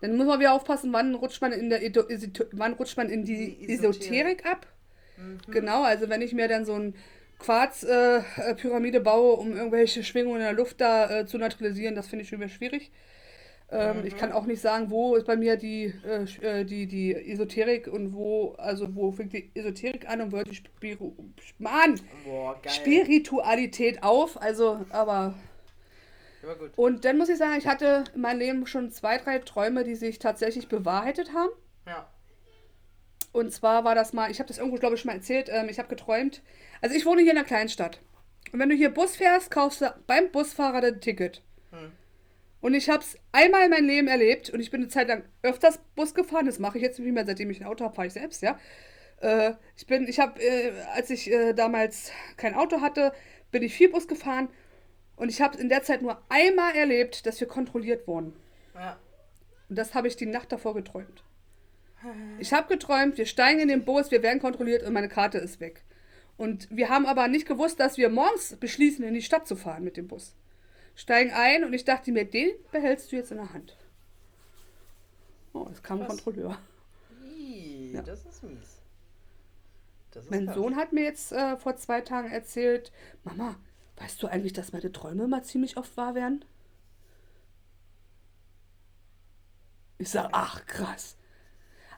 [0.00, 2.04] Dann muss man wieder aufpassen, wann rutscht man in der Edo,
[2.52, 4.00] wann rutscht man in die, Die Esoterik.
[4.00, 4.66] Esoterik ab.
[5.16, 5.40] Mhm.
[5.50, 6.94] Genau, also wenn ich mir dann so ein
[7.44, 12.06] Quarz-Pyramide äh, Pyramide baue, um irgendwelche Schwingungen in der Luft da äh, zu neutralisieren, das
[12.06, 12.90] finde ich schon wieder schwierig.
[13.70, 14.06] Ähm, Mhm.
[14.06, 17.86] Ich kann auch nicht sagen, wo ist bei mir die, äh, äh, die, die Esoterik
[17.88, 21.12] und wo, also wo fängt die Esoterik an und wo hört die Spiru
[21.58, 22.56] Mann, Boah.
[22.66, 24.40] Spiritualität auf.
[24.40, 25.34] Also, aber
[26.76, 29.94] und dann muss ich sagen, ich hatte in meinem Leben schon zwei, drei Träume, die
[29.94, 31.50] sich tatsächlich bewahrheitet haben.
[31.86, 32.06] Ja.
[33.34, 35.68] Und zwar war das mal, ich habe das irgendwo, glaube ich, schon mal erzählt, ähm,
[35.68, 36.40] ich habe geträumt.
[36.80, 38.00] Also ich wohne hier in einer Kleinstadt.
[38.52, 41.42] Und wenn du hier Bus fährst, kaufst du beim Busfahrer das Ticket.
[41.72, 41.90] Hm.
[42.60, 45.24] Und ich habe es einmal in meinem Leben erlebt und ich bin eine Zeit lang
[45.42, 46.46] öfters Bus gefahren.
[46.46, 48.56] Das mache ich jetzt nicht mehr, seitdem ich ein Auto habe, fahre ich selbst, ja.
[49.20, 53.12] Äh, ich bin, ich habe, äh, als ich äh, damals kein Auto hatte,
[53.50, 54.48] bin ich viel Bus gefahren
[55.16, 58.36] und ich habe in der Zeit nur einmal erlebt, dass wir kontrolliert wurden.
[58.76, 58.96] Ja.
[59.68, 61.24] Und das habe ich die Nacht davor geträumt.
[62.38, 65.60] Ich habe geträumt, wir steigen in den Bus, wir werden kontrolliert und meine Karte ist
[65.60, 65.84] weg.
[66.36, 69.84] Und wir haben aber nicht gewusst, dass wir morgens beschließen, in die Stadt zu fahren
[69.84, 70.34] mit dem Bus.
[70.96, 73.76] Steigen ein und ich dachte mir, den behältst du jetzt in der Hand.
[75.52, 76.08] Oh, es kam ein.
[76.08, 76.58] Kontrolleur.
[77.24, 78.02] Ih, Ja.
[78.02, 78.80] Das ist mies.
[80.10, 80.54] Das ist Mein krass.
[80.56, 82.92] Sohn hat mir jetzt äh, vor zwei Tagen erzählt,
[83.24, 83.56] Mama,
[83.96, 86.44] weißt du eigentlich, dass meine Träume immer ziemlich oft wahr werden?
[89.98, 91.16] Ich sage, ach krass.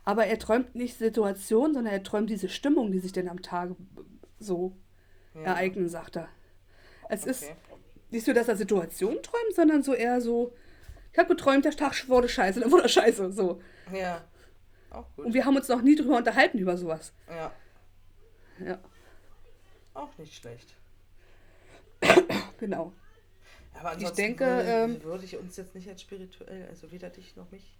[0.07, 3.71] Aber er träumt nicht Situationen, sondern er träumt diese Stimmung, die sich denn am Tag
[4.39, 4.75] so
[5.35, 5.43] Ja.
[5.43, 6.29] ereignen, sagt er.
[7.11, 7.57] Es ist Okay.
[8.11, 10.55] nicht so, dass er Situationen träumt, sondern so eher so,
[11.13, 13.61] ich habe geträumt, der Tag wurde scheiße, dann wurde er scheiße, so.
[13.93, 14.25] Ja.
[14.91, 15.27] Auch gut.
[15.27, 17.13] Und wir haben uns noch nie drüber unterhalten, über sowas.
[17.29, 17.53] ja.
[18.65, 18.79] Ja,
[19.93, 20.75] Auch nicht schlecht.
[22.59, 22.93] genau.
[23.75, 27.37] Aber Ich denke, würde, ähm, würde ich uns jetzt nicht als spirituell, also weder dich
[27.37, 27.77] noch mich.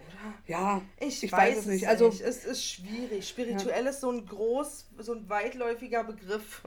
[0.00, 0.11] Oder?
[0.46, 2.20] Ja, Ich, Ich weiß, weiß es nicht, also- nicht.
[2.20, 3.28] Es ist schwierig.
[3.28, 6.62] Spirituell ist so ein groß, so ein weitläufiger Begriff.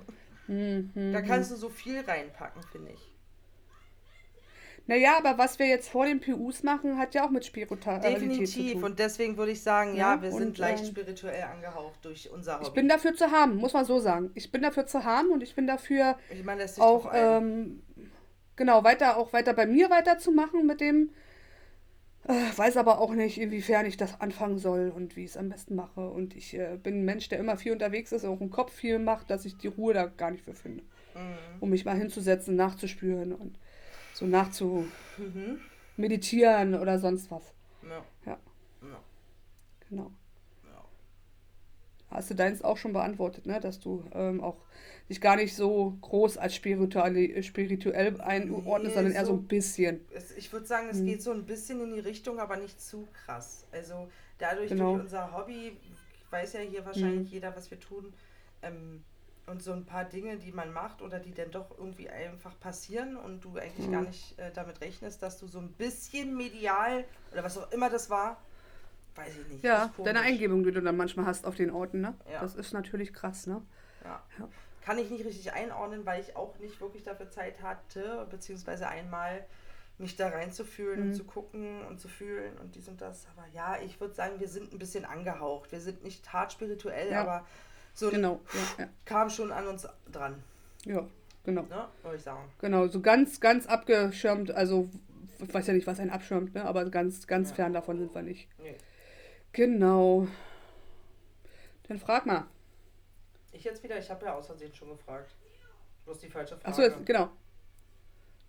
[0.48, 0.92] Mhm.
[1.14, 3.12] Da kannst du so viel reinpacken, finde ich.
[4.88, 8.20] Naja, aber was wir jetzt vor den PUs machen, hat ja auch mit Spiritualität zu
[8.20, 8.74] Definitiv.
[8.74, 8.84] tun.
[8.84, 12.58] Und deswegen würde ich sagen, ja, Ja, wir sind leicht ähm, spirituell angehaucht durch unser
[12.58, 12.68] Hobby.
[12.68, 14.30] Ich bin dafür zu haben, muss man so sagen.
[14.36, 17.82] Ich bin dafür zu haben und ich bin dafür ich meine, auch, ähm,
[18.56, 21.10] genau, weiter, auch weiter bei mir weiterzumachen mit dem.
[22.28, 25.50] Äh, weiß aber auch nicht, inwiefern ich das anfangen soll und wie ich es am
[25.50, 26.10] besten mache.
[26.10, 28.98] Und ich äh, bin ein Mensch, der immer viel unterwegs ist, auch im Kopf viel
[29.00, 30.84] macht, dass ich die Ruhe da gar nicht für finde.
[31.14, 31.60] Mhm.
[31.60, 33.60] Um mich mal hinzusetzen, nachzuspüren und
[34.14, 35.60] so nachzu Mhm.
[36.82, 37.54] oder sonst was.
[37.84, 38.04] Ja.
[38.26, 38.38] Ja,
[38.82, 39.00] Ja.
[39.90, 40.12] genau.
[42.16, 43.60] Hast du deins auch schon beantwortet, ne?
[43.60, 44.56] Dass du ähm, auch
[45.10, 49.48] dich gar nicht so groß als spirituell, spirituell einordnest, Nee, sondern eher so so- ein
[49.48, 50.00] bisschen.
[50.38, 50.96] Ich würde sagen, Hm.
[50.98, 53.66] es geht so ein bisschen in die Richtung, aber nicht zu krass.
[53.72, 54.94] Also dadurch, Genau.
[54.94, 55.78] durch unser Hobby,
[56.32, 58.14] weiß ja hier wahrscheinlich jeder, was wir tun,
[58.62, 59.04] ähm,
[59.48, 63.16] und so ein paar Dinge, die man macht oder die dann doch irgendwie einfach passieren
[63.16, 63.92] und du eigentlich Mhm.
[63.92, 67.92] gar nicht äh, damit rechnest, dass du so ein bisschen medial oder was auch immer
[67.92, 68.42] das war,
[69.16, 69.64] weiß ich nicht.
[69.64, 70.22] Ja, deine.
[70.22, 72.14] Eingebung, die du dann manchmal hast auf den Orten, ne?
[72.32, 72.42] Ja.
[72.42, 73.62] Das ist natürlich krass, ne?
[74.04, 74.22] Ja.
[74.40, 74.48] Ja.
[74.84, 79.44] Kann ich nicht richtig einordnen, weil ich auch nicht wirklich dafür Zeit hatte, beziehungsweise einmal
[79.98, 81.06] mich da reinzufühlen Mhm.
[81.08, 83.26] und zu gucken und zu fühlen und dies und das.
[83.36, 85.72] Aber ja, ich würde sagen, wir sind ein bisschen angehaucht.
[85.72, 87.22] Wir sind nicht hart spirituell, Ja.
[87.22, 87.46] aber
[87.94, 88.42] so Genau,
[88.78, 90.44] ja, kam schon an uns dran,
[90.84, 91.08] ja.
[91.46, 91.62] Genau.
[91.64, 91.88] ne?
[92.04, 92.44] Würde ich sagen.
[92.60, 94.90] Genau, so ganz, ganz abgeschirmt, also
[95.40, 96.66] ich weiß ja nicht, was einen abschirmt, ne?
[96.66, 98.50] Aber ganz, ganz fern davon sind wir nicht.
[98.62, 98.76] Nee.
[99.56, 100.28] Genau.
[101.88, 102.46] Dann frag mal.
[103.54, 105.34] Ich jetzt wieder, ich habe ja aus Versehen schon gefragt.
[106.04, 106.68] Bloß die falsche Frage.
[106.68, 107.30] Achso, genau.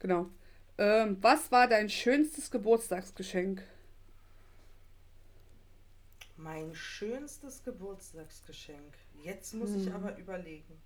[0.01, 0.27] Genau.
[0.79, 3.63] Ähm, was war dein schönstes Geburtstagsgeschenk?
[6.37, 8.95] Mein schönstes Geburtstagsgeschenk.
[9.23, 9.95] Jetzt muss ich Hm.
[9.95, 10.77] aber überlegen.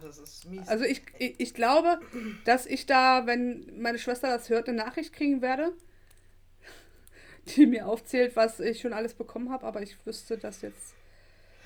[0.00, 0.66] Oh, das ist mies.
[0.68, 2.00] Also ich, ich, ich glaube,
[2.44, 5.72] dass ich da, wenn meine Schwester das hört, eine Nachricht kriegen werde,
[7.56, 10.94] die mir aufzählt, was ich schon alles bekommen habe, aber ich wüsste das jetzt.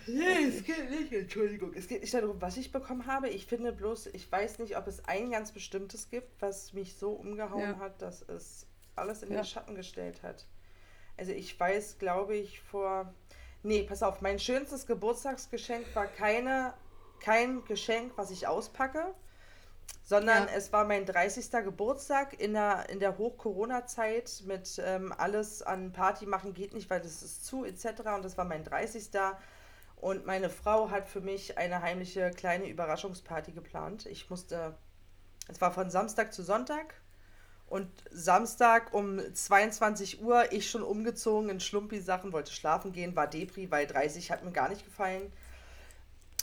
[0.06, 1.72] Nee, es geht nicht, Entschuldigung.
[1.74, 3.28] Es geht nicht darum, was ich bekommen habe.
[3.28, 7.10] Ich finde bloß, ich weiß nicht, ob es ein ganz bestimmtes gibt, was mich so
[7.12, 7.78] umgehauen Ja.
[7.78, 8.66] hat, dass es
[8.96, 9.40] alles in Ja.
[9.42, 10.44] den Schatten gestellt hat.
[11.16, 13.12] Also ich weiß, glaube ich, vor.
[13.62, 16.74] Nee, pass auf, mein schönstes Geburtstagsgeschenk war keine,
[17.22, 19.14] kein Geschenk, was ich auspacke,
[20.04, 20.54] sondern Ja.
[20.54, 21.50] es war mein 30.
[21.64, 27.00] Geburtstag in der, in der Hoch-Corona-Zeit mit ähm, alles an Party machen geht nicht, weil
[27.00, 27.86] das ist zu etc.
[28.14, 29.08] Und das war mein 30.
[29.96, 34.06] Und meine Frau hat für mich eine heimliche kleine Überraschungsparty geplant.
[34.06, 34.74] Ich musste,
[35.48, 36.94] es war von Samstag zu Sonntag.
[37.68, 43.70] Und Samstag um 22 Uhr, ich schon umgezogen in Schlumpi-Sachen, wollte schlafen gehen, war Depri,
[43.70, 45.32] weil 30 hat mir gar nicht gefallen.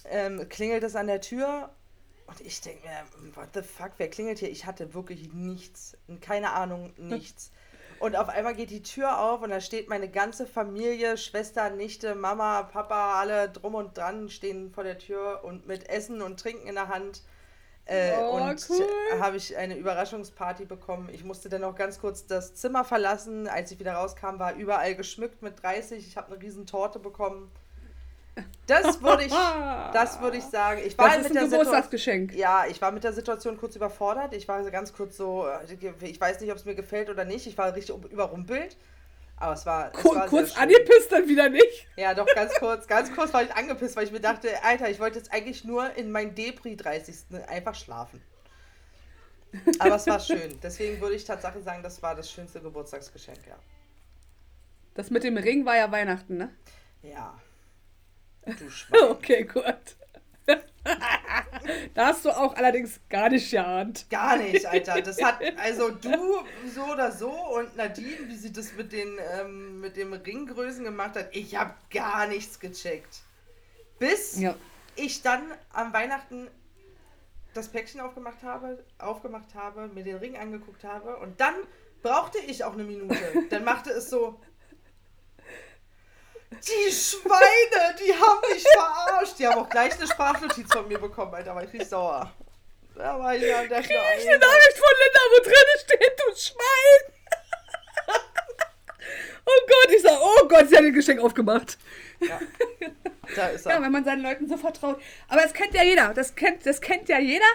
[0.05, 1.69] Ähm, klingelt es an der Tür
[2.27, 4.49] und ich denke mir, what the fuck, wer klingelt hier?
[4.49, 7.51] Ich hatte wirklich nichts, keine Ahnung, nichts.
[7.99, 12.15] Und auf einmal geht die Tür auf und da steht meine ganze Familie, Schwester, Nichte,
[12.15, 16.67] Mama, Papa, alle drum und dran stehen vor der Tür und mit Essen und Trinken
[16.67, 17.23] in der Hand.
[17.85, 18.87] Äh, Oh, und cool.
[19.19, 21.09] habe ich eine Überraschungsparty bekommen.
[21.11, 23.47] Ich musste dann noch ganz kurz das Zimmer verlassen.
[23.47, 26.07] Als ich wieder rauskam, war überall geschmückt mit 30.
[26.07, 27.51] Ich habe eine riesen Torte bekommen.
[28.67, 29.33] Das würde ich,
[29.93, 30.81] das würde ich sagen.
[30.85, 31.65] Ich war Das halt ist mit ein der Situation.
[31.65, 32.35] Geburtstagsgeschenk.
[32.35, 34.33] Ja, ich war mit der Situation kurz überfordert.
[34.33, 37.47] Ich war ganz kurz so, äh, ich weiß nicht, ob es mir gefällt oder nicht.
[37.47, 38.77] Ich war richtig überrumpelt.
[39.37, 41.87] Aber es war, es Kur war kurz angepisst, dann wieder nicht.
[41.95, 42.87] Ja, doch, ganz kurz.
[42.87, 45.95] Ganz kurz war ich angepisst, weil ich mir dachte, Alter, ich wollte jetzt eigentlich nur
[45.95, 47.15] in mein Depri 30.
[47.47, 48.21] einfach schlafen.
[49.79, 50.59] Aber es war schön.
[50.63, 53.55] Deswegen würde ich tatsächlich sagen, das war das schönste Geburtstagsgeschenk, ja.
[54.93, 56.49] Das mit dem Ring war ja Weihnachten, ne?
[57.01, 57.39] Ja.
[58.45, 58.99] Du Schwein.
[59.09, 59.65] Okay, gut.
[61.93, 64.07] da hast du auch allerdings gar nicht geahnt.
[64.09, 65.01] Gar nicht, Alter.
[65.01, 69.79] Das hat, also du so oder so und Nadine, wie sie das mit den, ähm,
[69.81, 73.19] mit den Ringgrößen gemacht hat, ich habe gar nichts gecheckt.
[73.99, 74.55] Bis Ja.
[74.95, 76.47] ich dann am Weihnachten
[77.53, 81.53] das Päckchen aufgemacht habe, aufgemacht habe, mir den Ring angeguckt habe und dann
[82.01, 83.17] brauchte ich auch eine Minute.
[83.49, 84.39] Dann machte es so.
[86.51, 89.39] Die Schweine, die haben mich verarscht.
[89.39, 92.33] Die haben auch gleich eine Sprachnotiz von mir bekommen, Alter, war ich richtig sauer.
[92.95, 97.13] Da war ich ja der Ich eine Nachricht von Linda, wo drin steht, du Schwein.
[99.45, 101.77] oh Gott, ich sag, oh Gott, sie hat ein Geschenk aufgemacht.
[102.19, 102.39] Ja.
[103.35, 103.73] Da ist er.
[103.73, 105.01] Ja, wenn man seinen Leuten so vertraut.
[105.27, 106.13] Aber das kennt ja jeder.
[106.13, 107.45] Das kennt, das kennt ja jeder.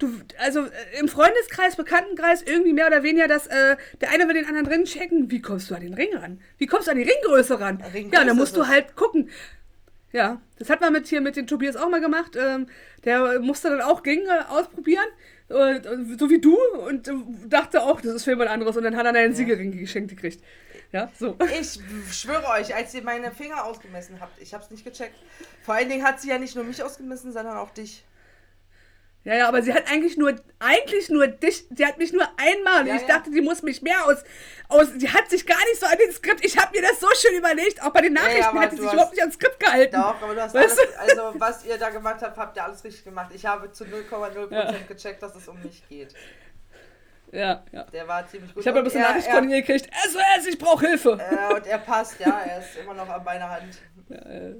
[0.00, 4.34] Du, also äh, im Freundeskreis, Bekanntenkreis, irgendwie mehr oder weniger, dass äh, der eine will
[4.34, 5.30] den anderen drin checken.
[5.30, 6.40] Wie kommst du an den Ring ran?
[6.58, 7.76] Wie kommst du an die Ringgröße ran?
[7.80, 9.30] Ringgröße ja, dann musst du halt gucken.
[10.12, 12.36] Ja, das hat man mit hier mit den Tobias auch mal gemacht.
[12.36, 12.66] Ähm,
[13.04, 15.06] der musste dann auch Ringe ausprobieren,
[15.48, 15.80] äh,
[16.18, 16.56] so wie du,
[16.88, 17.12] und äh,
[17.46, 18.76] dachte auch, das ist für jemand anderes.
[18.76, 20.42] Und dann hat er einen Siegelring geschenkt gekriegt.
[20.92, 21.36] Ja, so.
[21.60, 21.78] Ich
[22.12, 25.14] schwöre euch, als ihr meine Finger ausgemessen habt, ich hab's nicht gecheckt.
[25.62, 28.04] Vor allen Dingen hat sie ja nicht nur mich ausgemessen, sondern auch dich.
[29.24, 32.86] Ja, ja, aber sie hat eigentlich nur, eigentlich nur dich, sie hat mich nur einmal,
[32.86, 33.08] Ja, ich ja.
[33.08, 34.24] dachte, die muss mich mehr aus,
[34.68, 37.06] aus, die hat sich gar nicht so an den Skript, ich habe mir das so
[37.20, 39.34] schön überlegt, auch bei den ja, Nachrichten aber hat du sich hast- überhaupt nicht ans
[39.34, 39.94] Skript gehalten.
[39.96, 42.82] Doch, aber du hast Weißt alles, also was ihr da gemacht habt, habt ihr alles
[42.82, 43.30] richtig gemacht.
[43.34, 44.72] Ich habe zu 0,0% Ja.
[44.88, 46.14] gecheckt, dass es um mich geht.
[47.30, 47.84] Ja, ja.
[47.84, 48.62] Der war ziemlich gut.
[48.62, 51.18] Ich habe ein bisschen Nachricht von ihr gekriegt, SOS, ich brauche Hilfe.
[51.20, 53.78] Äh, und er passt, ja, er ist immer noch an meiner Hand.
[54.08, 54.54] Äh,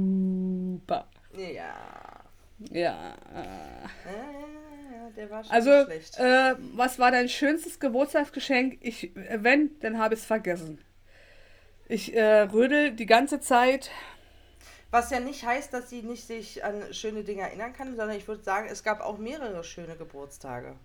[0.00, 1.08] super.
[1.36, 1.74] Ja.
[2.70, 3.14] Ja.
[3.34, 6.18] Äh, der war schon Also, schlecht.
[6.18, 8.78] äh, was war dein schönstes Geburtstagsgeschenk?
[8.80, 10.78] Ich, wenn, dann habe ich es vergessen.
[11.88, 13.90] Ich äh, rödel die ganze Zeit.
[14.90, 18.28] Was ja nicht heißt, dass sie nicht sich an schöne Dinge erinnern kann, sondern ich
[18.28, 20.76] würde sagen, es gab auch mehrere schöne Geburtstage.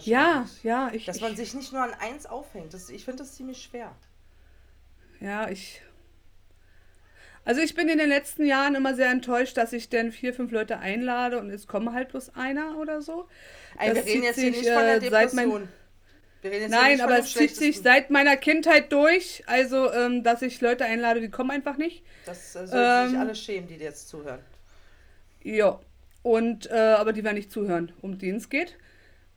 [0.00, 1.06] Ja, ja, ich.
[1.06, 2.74] Dass man sich nicht nur an eins aufhängt.
[2.74, 3.94] Das, ich finde das ziemlich schwer.
[5.20, 5.82] Ja, ich.
[7.44, 10.52] Also ich bin in den letzten Jahren immer sehr enttäuscht, dass ich dann vier, fünf
[10.52, 13.28] Leute einlade und es kommen halt bloß einer oder so.
[13.78, 15.68] Ey, Das wir reden jetzt hier sich, nicht von der äh, Depression.
[16.42, 19.42] Nein, aber es zieht sich seit meiner Kindheit durch.
[19.46, 22.02] Also, ähm, dass ich Leute einlade, die kommen einfach nicht.
[22.24, 24.40] Das äh, sollen sich ähm, alle schämen, die dir jetzt zuhören.
[25.42, 25.80] Ja.
[26.22, 28.76] Und, äh, aber die werden nicht zuhören, um die es geht.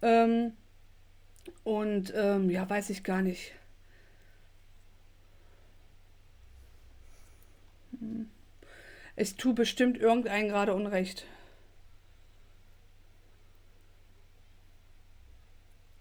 [0.01, 0.53] Ähm,
[1.63, 3.53] und ähm, ja, weiß ich gar nicht.
[9.15, 11.25] Ich tue bestimmt irgendeinen gerade Unrecht.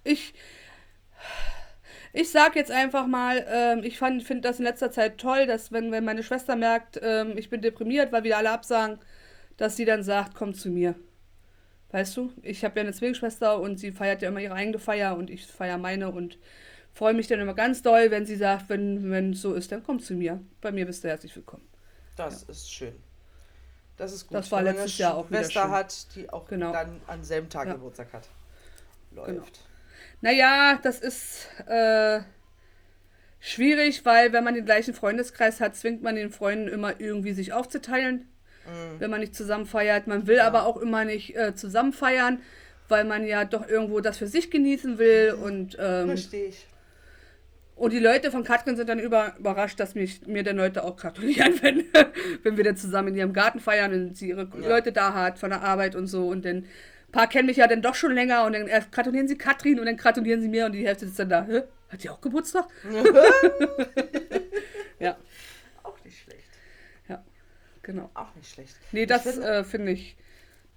[0.04, 0.34] Ich,
[2.12, 5.92] ich sag jetzt einfach mal, ähm, ich finde das in letzter Zeit toll, dass wenn,
[5.92, 8.98] wenn meine Schwester merkt, ähm, ich bin deprimiert, weil wieder alle absagen,
[9.56, 10.94] dass sie dann sagt, komm zu mir.
[11.90, 15.16] Weißt du, ich habe ja eine Zwillingsschwester und sie feiert ja immer ihre eigene Feier
[15.16, 16.38] und ich feiere meine und
[16.94, 20.00] freue mich dann immer ganz doll, wenn sie sagt, wenn es so ist, dann komm
[20.00, 20.40] zu mir.
[20.62, 21.71] Bei mir bist du herzlich willkommen.
[22.16, 22.94] Das ist schön.
[23.96, 24.36] Das ist gut.
[24.36, 25.70] Das war Wenn man letztes Jahr auch wieder schön.
[25.70, 26.72] hat, die auch Genau.
[26.72, 27.74] dann am selben Tag Ja.
[27.74, 28.28] Geburtstag hat.
[29.12, 29.28] Läuft.
[29.28, 29.44] Genau.
[30.22, 32.20] Naja, das ist äh,
[33.40, 37.52] schwierig, weil wenn man den gleichen Freundeskreis hat, zwingt man den Freunden immer irgendwie sich
[37.52, 38.28] aufzuteilen,
[38.66, 39.00] Mhm.
[39.00, 40.06] wenn man nicht zusammen feiert.
[40.06, 42.40] Man will aber auch immer nicht äh, zusammen feiern,
[42.88, 46.66] weil man ja doch irgendwo das für sich genießen will und ähm, Verstehe ich.
[47.82, 50.94] Und die Leute von Katrin sind dann über, überrascht, dass mich, mir dann Leute auch
[50.96, 51.84] gratulieren, wenn,
[52.44, 54.68] wenn wir dann zusammen in ihrem Garten feiern und sie ihre Ja.
[54.68, 56.28] Leute da hat von der Arbeit und so.
[56.28, 56.68] Und dann, ein
[57.10, 59.96] paar kennen mich ja dann doch schon länger und dann gratulieren sie Katrin und dann
[59.96, 61.44] gratulieren sie mir und die Hälfte ist dann da.
[61.44, 61.62] Hä?
[61.88, 62.68] Hat die auch Geburtstag?
[65.00, 65.16] ja,
[65.82, 66.48] Auch nicht schlecht.
[67.08, 67.22] ja,
[67.82, 68.10] genau.
[68.14, 68.76] Auch nicht schlecht.
[68.92, 70.16] Nee, das finde- äh, finde ich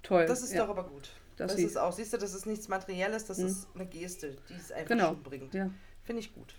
[0.02, 0.26] toll.
[0.26, 0.64] Das ist ja.
[0.64, 1.10] doch aber gut.
[1.36, 3.46] Das, sie- ist auch, siehst du, das ist nichts Materielles, das Mhm.
[3.46, 5.08] ist eine Geste, die es einfach Genau.
[5.10, 5.54] schon bringt.
[5.54, 5.70] Ja,
[6.04, 6.54] Finde ich gut.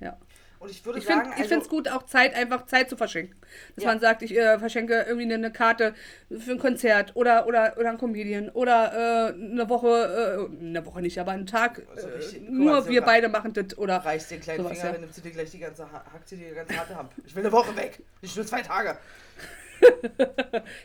[0.00, 0.16] Ja.
[0.58, 3.34] Und ich würde Ich finde sagen, es also, gut, auch Zeit, einfach Zeit zu verschenken.
[3.76, 3.90] Dass Ja.
[3.92, 5.94] man sagt, ich äh, verschenke irgendwie eine, Karte
[6.38, 11.00] für ein Konzert oder, oder, oder ein Comedian oder äh, eine Woche, äh, eine Woche
[11.00, 11.80] nicht, aber einen Tag.
[11.96, 13.96] Also äh, richtig, guck nur mal, so wir beide machen das oder.
[14.04, 14.92] reißt den kleinen sowas, Finger, ja.
[14.92, 17.12] dann nimmst du dir gleich die ganze, Ha- hackt dir die ganze harte Hand.
[17.24, 18.02] Ich will eine Woche weg.
[18.20, 18.98] Nicht nur zwei Tage.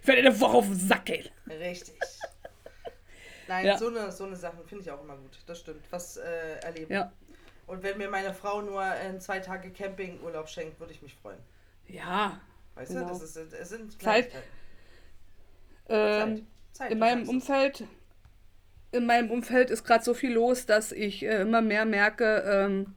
[0.02, 1.28] Ich werde eine Woche auf den Sack gehen.
[1.50, 1.96] Richtig.
[3.50, 3.78] Nein, Ja.
[3.78, 5.38] so eine, so eine Sachen finde ich auch immer gut.
[5.46, 5.82] Das stimmt.
[5.92, 6.94] Was äh, erleben.
[6.94, 7.12] Ja.
[7.68, 11.40] Und wenn mir meine Frau nur in zwei Tage Campingurlaub schenkt, würde ich mich freuen.
[11.88, 12.40] Ja.
[12.76, 13.06] Weißt Genau.
[13.06, 14.30] du, das ist, es sind Zeit.
[14.30, 14.48] Kleinigkeiten.
[15.88, 17.30] Ähm, Zeit, in du meinem.
[17.30, 17.84] Umfeld.
[18.92, 22.96] In meinem Umfeld ist gerade so viel los, dass ich äh, immer mehr merke, ähm,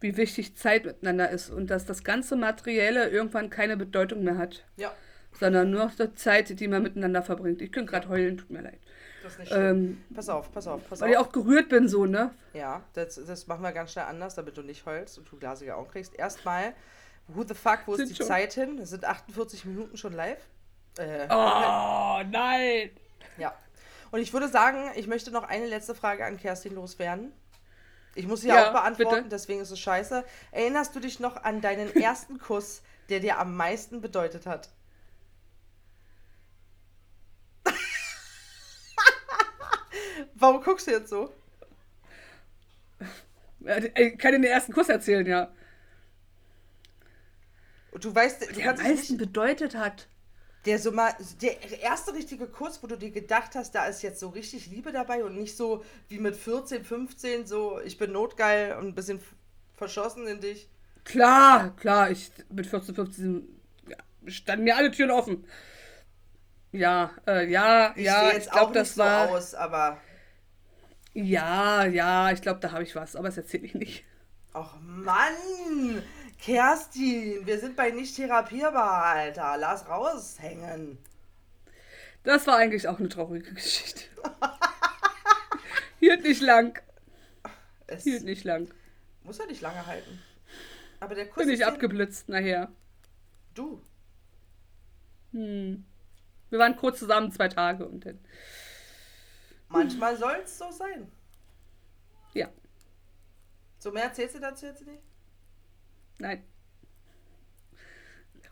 [0.00, 4.64] wie wichtig Zeit miteinander ist und dass das ganze Materielle irgendwann keine Bedeutung mehr hat,
[4.76, 4.92] Ja,
[5.32, 7.62] sondern nur noch die Zeit, die man miteinander verbringt.
[7.62, 8.80] Ich könnte gerade heulen, tut mir leid.
[9.22, 9.60] Das ist nicht schön.
[9.76, 11.28] Ähm, pass auf, pass auf, pass weil ich auf.
[11.28, 12.30] auch gerührt bin, so, ne?
[12.52, 15.74] Ja, das, das machen wir ganz schnell anders, damit du nicht heulst und du glasige
[15.76, 16.14] Augen kriegst.
[16.14, 16.74] Erstmal,
[17.28, 18.26] who the fuck, wo ist Sind die schon.
[18.26, 18.78] Zeit hin?
[18.78, 20.38] Es sind 48 Minuten schon live.
[20.98, 22.90] Äh, Oh, nein!
[23.38, 23.54] Ja.
[24.10, 27.32] Und ich würde sagen, ich möchte noch eine letzte Frage an Kerstin loswerden.
[28.14, 29.28] Ich muss sie Ja, auch beantworten, bitte.
[29.30, 30.22] deswegen ist es scheiße.
[30.50, 34.68] Erinnerst du dich noch an deinen ersten Kuss, der dir am meisten bedeutet hat?
[40.34, 41.32] Warum guckst du jetzt so?
[43.96, 45.52] Ich kann dir den ersten Kuss erzählen, ja.
[47.92, 50.08] Und Du weißt, du Der am kannst dich meisten bedeutet hat.
[50.64, 54.20] der so mal, der erste richtige Kuss, wo du dir gedacht hast, da ist jetzt
[54.20, 58.76] so richtig Liebe dabei und nicht so wie mit 14, 15, so ich bin notgeil
[58.76, 59.20] und ein bisschen
[59.74, 60.68] verschossen in dich.
[61.04, 63.48] Klar, klar, ich mit 14, 15
[63.88, 63.96] ja,
[64.30, 65.44] standen mir alle Türen offen.
[66.72, 69.28] Ja, äh, ja, Ich ja, ich jetzt glaube, auch das so war.
[69.28, 69.98] aus, aber
[71.14, 74.04] Ja, ja, ich glaube, da habe ich was, aber das erzähle ich nicht.
[74.54, 76.02] ach Mann,
[76.38, 79.56] Kerstin, wir sind bei nicht therapierbar, Alter.
[79.58, 80.98] Lass raushängen.
[82.24, 84.02] Das war eigentlich auch eine traurige Geschichte.
[86.00, 86.80] Hielt nicht lang.
[87.86, 88.68] Es Hielt nicht lang.
[89.22, 90.20] muss ja nicht lange halten.
[91.00, 92.70] Aber der Kuss Bin ich abgeblitzt nachher.
[93.54, 93.82] Du.
[95.32, 95.84] Hm.
[96.50, 98.18] Wir waren kurz zusammen zwei Tage und dann.
[99.72, 101.10] Manchmal soll es so sein.
[102.34, 102.48] Ja,
[103.78, 105.02] So mehr erzählst du dazu jetzt nicht?
[106.18, 106.42] nein.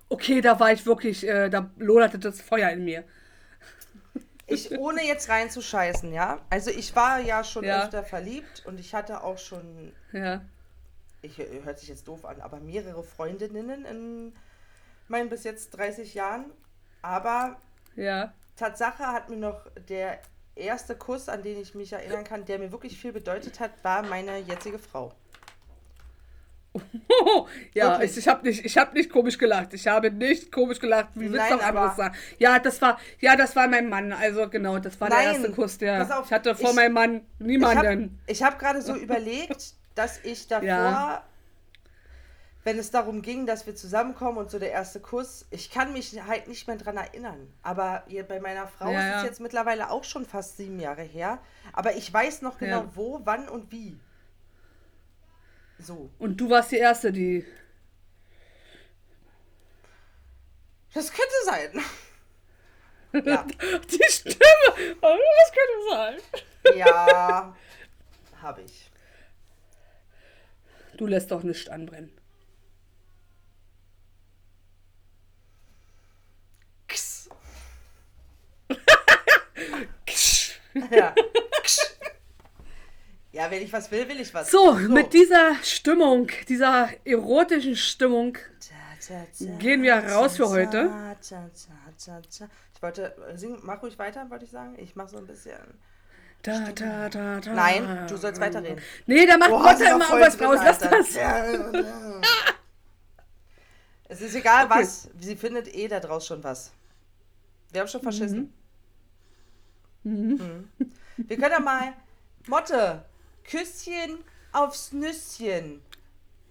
[0.08, 3.04] Okay, da war ich wirklich, äh, da loderte das Feuer in mir.
[4.46, 6.44] Ich, ohne jetzt reinzuscheißen, ja?
[6.50, 7.84] Also ich war ja schon Ja.
[7.84, 10.44] öfter verliebt und ich hatte auch schon, Ja.
[11.22, 14.34] ich hört sich jetzt doof an, aber mehrere Freundinnen in
[15.08, 16.46] meinen bis jetzt 30 Jahren.
[17.02, 17.60] Aber
[17.94, 18.34] Ja.
[18.56, 20.20] Tatsache hat mir noch der
[20.56, 24.02] erste Kuss, an den ich mich erinnern kann, der mir wirklich viel bedeutet hat, war
[24.02, 25.12] meine jetzige Frau.
[27.74, 28.12] ja, Wirklich?
[28.12, 29.74] ich, ich habe nicht, ich hab nicht komisch gelacht.
[29.74, 31.08] Ich habe nicht komisch gelacht.
[31.16, 32.14] Wie willst du auch anderes sagen?
[32.38, 34.12] Ja, das war, ja, das war mein Mann.
[34.12, 36.18] Also genau, das war Nein, der erste Kuss, der.
[36.20, 37.78] auf, ich hatte vor ich- meinem Mann Ich niemanden.
[37.86, 41.24] habe ich hab gerade so überlegt, dass ich davor, Ja.
[42.70, 46.22] Wenn es darum ging, dass wir zusammenkommen und so der erste Kuss, ich kann mich
[46.22, 47.52] halt nicht mehr dran erinnern.
[47.64, 49.24] Aber bei meiner Frau Ja, ist es ja.
[49.24, 51.40] jetzt mittlerweile auch schon fast sieben Jahre her.
[51.72, 52.90] Aber ich weiß noch genau, Ja.
[52.94, 53.98] wo, wann und wie.
[55.80, 56.10] So.
[56.20, 57.44] Und du warst die Erste, die.
[60.94, 61.84] Das könnte sein.
[63.12, 63.44] Ja.
[63.90, 64.96] Die Stimme!
[65.02, 66.22] Oh, das könnte
[66.62, 66.78] sein.
[66.78, 67.56] Ja,
[68.40, 68.88] habe ich.
[70.96, 72.12] Du lässt doch nichts anbrennen.
[80.90, 81.14] Ja.
[83.32, 84.50] Ja, wenn ich was will, will ich was.
[84.50, 88.36] So, mit dieser Stimmung, dieser erotischen Stimmung,
[89.58, 90.90] Gehen wir raus für heute.
[92.74, 94.76] Ich wollte, äh, sing, mach ruhig weiter, wollte ich sagen.
[94.78, 95.58] Ich mach so ein bisschen.
[96.42, 97.52] Da, da, da, da.
[97.52, 98.80] Nein, du sollst weiterreden.
[99.06, 100.60] Nee, da macht sie war immer voll irgendwas drin, raus.
[100.62, 101.16] Lass das.
[104.08, 104.80] Es ist egal Okay.
[104.80, 106.72] was, sie findet eh da draus schon was.
[107.72, 108.38] Wir haben schon verschissen.
[108.38, 108.52] Mhm.
[110.02, 111.92] Wir können ja mal,
[112.46, 113.04] Motte,
[113.44, 114.18] Küsschen
[114.52, 115.82] aufs Nüsschen,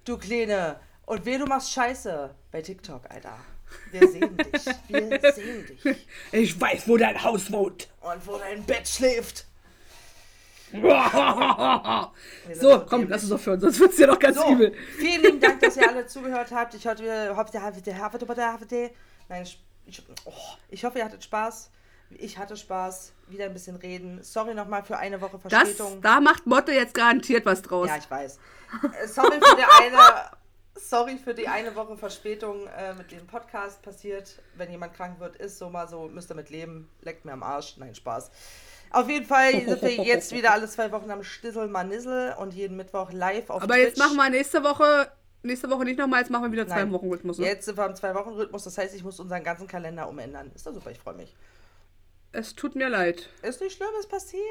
[0.05, 0.79] du Kleine.
[1.05, 3.37] Und weh, du machst Scheiße bei TikTok, Alter.
[3.91, 4.65] Wir sehen dich.
[4.87, 5.97] Wir sehen dich.
[6.31, 7.89] Ich weiß, wo dein Haus wohnt.
[8.01, 9.45] Und wo dein Bett schläft.
[12.53, 14.71] so, komm, lass uns aufhören, sonst wird's dir doch ganz So, übel.
[14.97, 16.75] vielen lieben Dank, dass ihr alle zugehört habt.
[16.75, 17.57] Ich hoffe, ihr hattet,
[19.29, 20.33] nein, ich, ich, oh,
[20.69, 21.71] ich hoffe, ihr hattet Spaß.
[22.11, 23.13] Ich hatte Spaß.
[23.27, 24.21] Wieder ein bisschen reden.
[24.23, 26.01] Sorry nochmal für eine Woche Das, Verspätung.
[26.01, 27.87] da macht Motte jetzt garantiert was draus.
[27.87, 28.39] ja, ich weiß.
[29.01, 29.99] Äh, Sorry für die eine,
[30.75, 34.41] Sorry für die eine Woche Verspätung äh, mit dem Podcast passiert.
[34.55, 36.89] Wenn jemand krank wird, ist so mal so, müsst ihr mit leben.
[37.01, 37.77] Leckt mir am Arsch.
[37.77, 38.31] Nein, Spaß.
[38.91, 42.75] Auf jeden Fall sind wir jetzt wieder alle zwei Wochen am Stissel Manissel und jeden
[42.75, 43.85] Mittwoch live auf Aber Twitch.
[43.89, 45.11] jetzt machen wir nächste Woche,
[45.43, 46.91] nächste Woche nicht nochmal, jetzt machen wir wieder zwei Nein.
[46.93, 47.37] Wochen Rhythmus.
[47.37, 47.45] Ne?
[47.45, 50.51] Jetzt sind wir am Zwei-Wochen-Rhythmus, das heißt, ich muss unseren ganzen Kalender umändern.
[50.55, 51.35] Ist doch super, ich freue mich.
[52.31, 53.27] Es tut mir leid.
[53.41, 54.43] Ist nicht schlimm, es passiert.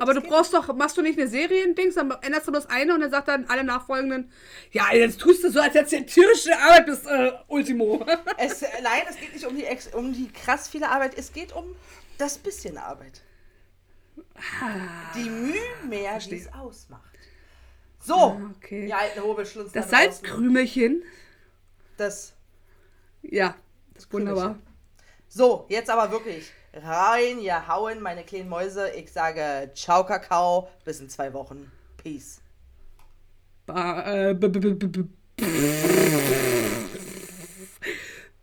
[0.00, 2.92] Aber Es du brauchst doch, machst du nicht eine Seriendings, dann änderst du bloß eine
[2.94, 4.30] und dann sagt dann alle nachfolgenden,
[4.70, 8.04] ja, jetzt tust du so, als hättest du tierische Arbeit bis äh, Ultimo.
[8.36, 11.74] Es, nein, es geht nicht um die, um die krass viele Arbeit, es geht um
[12.18, 13.22] das bisschen Arbeit.
[15.14, 15.58] Die Mühe
[15.88, 17.18] mehr, die es ausmacht.
[17.98, 18.86] So, Ah, okay.
[18.86, 19.72] die alten Hobelschlunzen.
[19.72, 19.88] Das.
[19.88, 21.02] Salzkrümelchen,
[21.96, 22.34] Das
[23.22, 23.54] ja,
[24.10, 24.58] wunderbar.
[25.28, 28.90] So, jetzt aber wirklich rein, ihr hauen, meine kleinen Mäuse.
[28.90, 30.68] Ich sage ciao, Kakao.
[30.84, 31.70] Bis in zwei Wochen.
[31.96, 32.40] Peace.
[33.68, 34.34] Äh,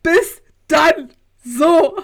[0.04, 1.14] Bis dann.
[1.44, 1.98] So.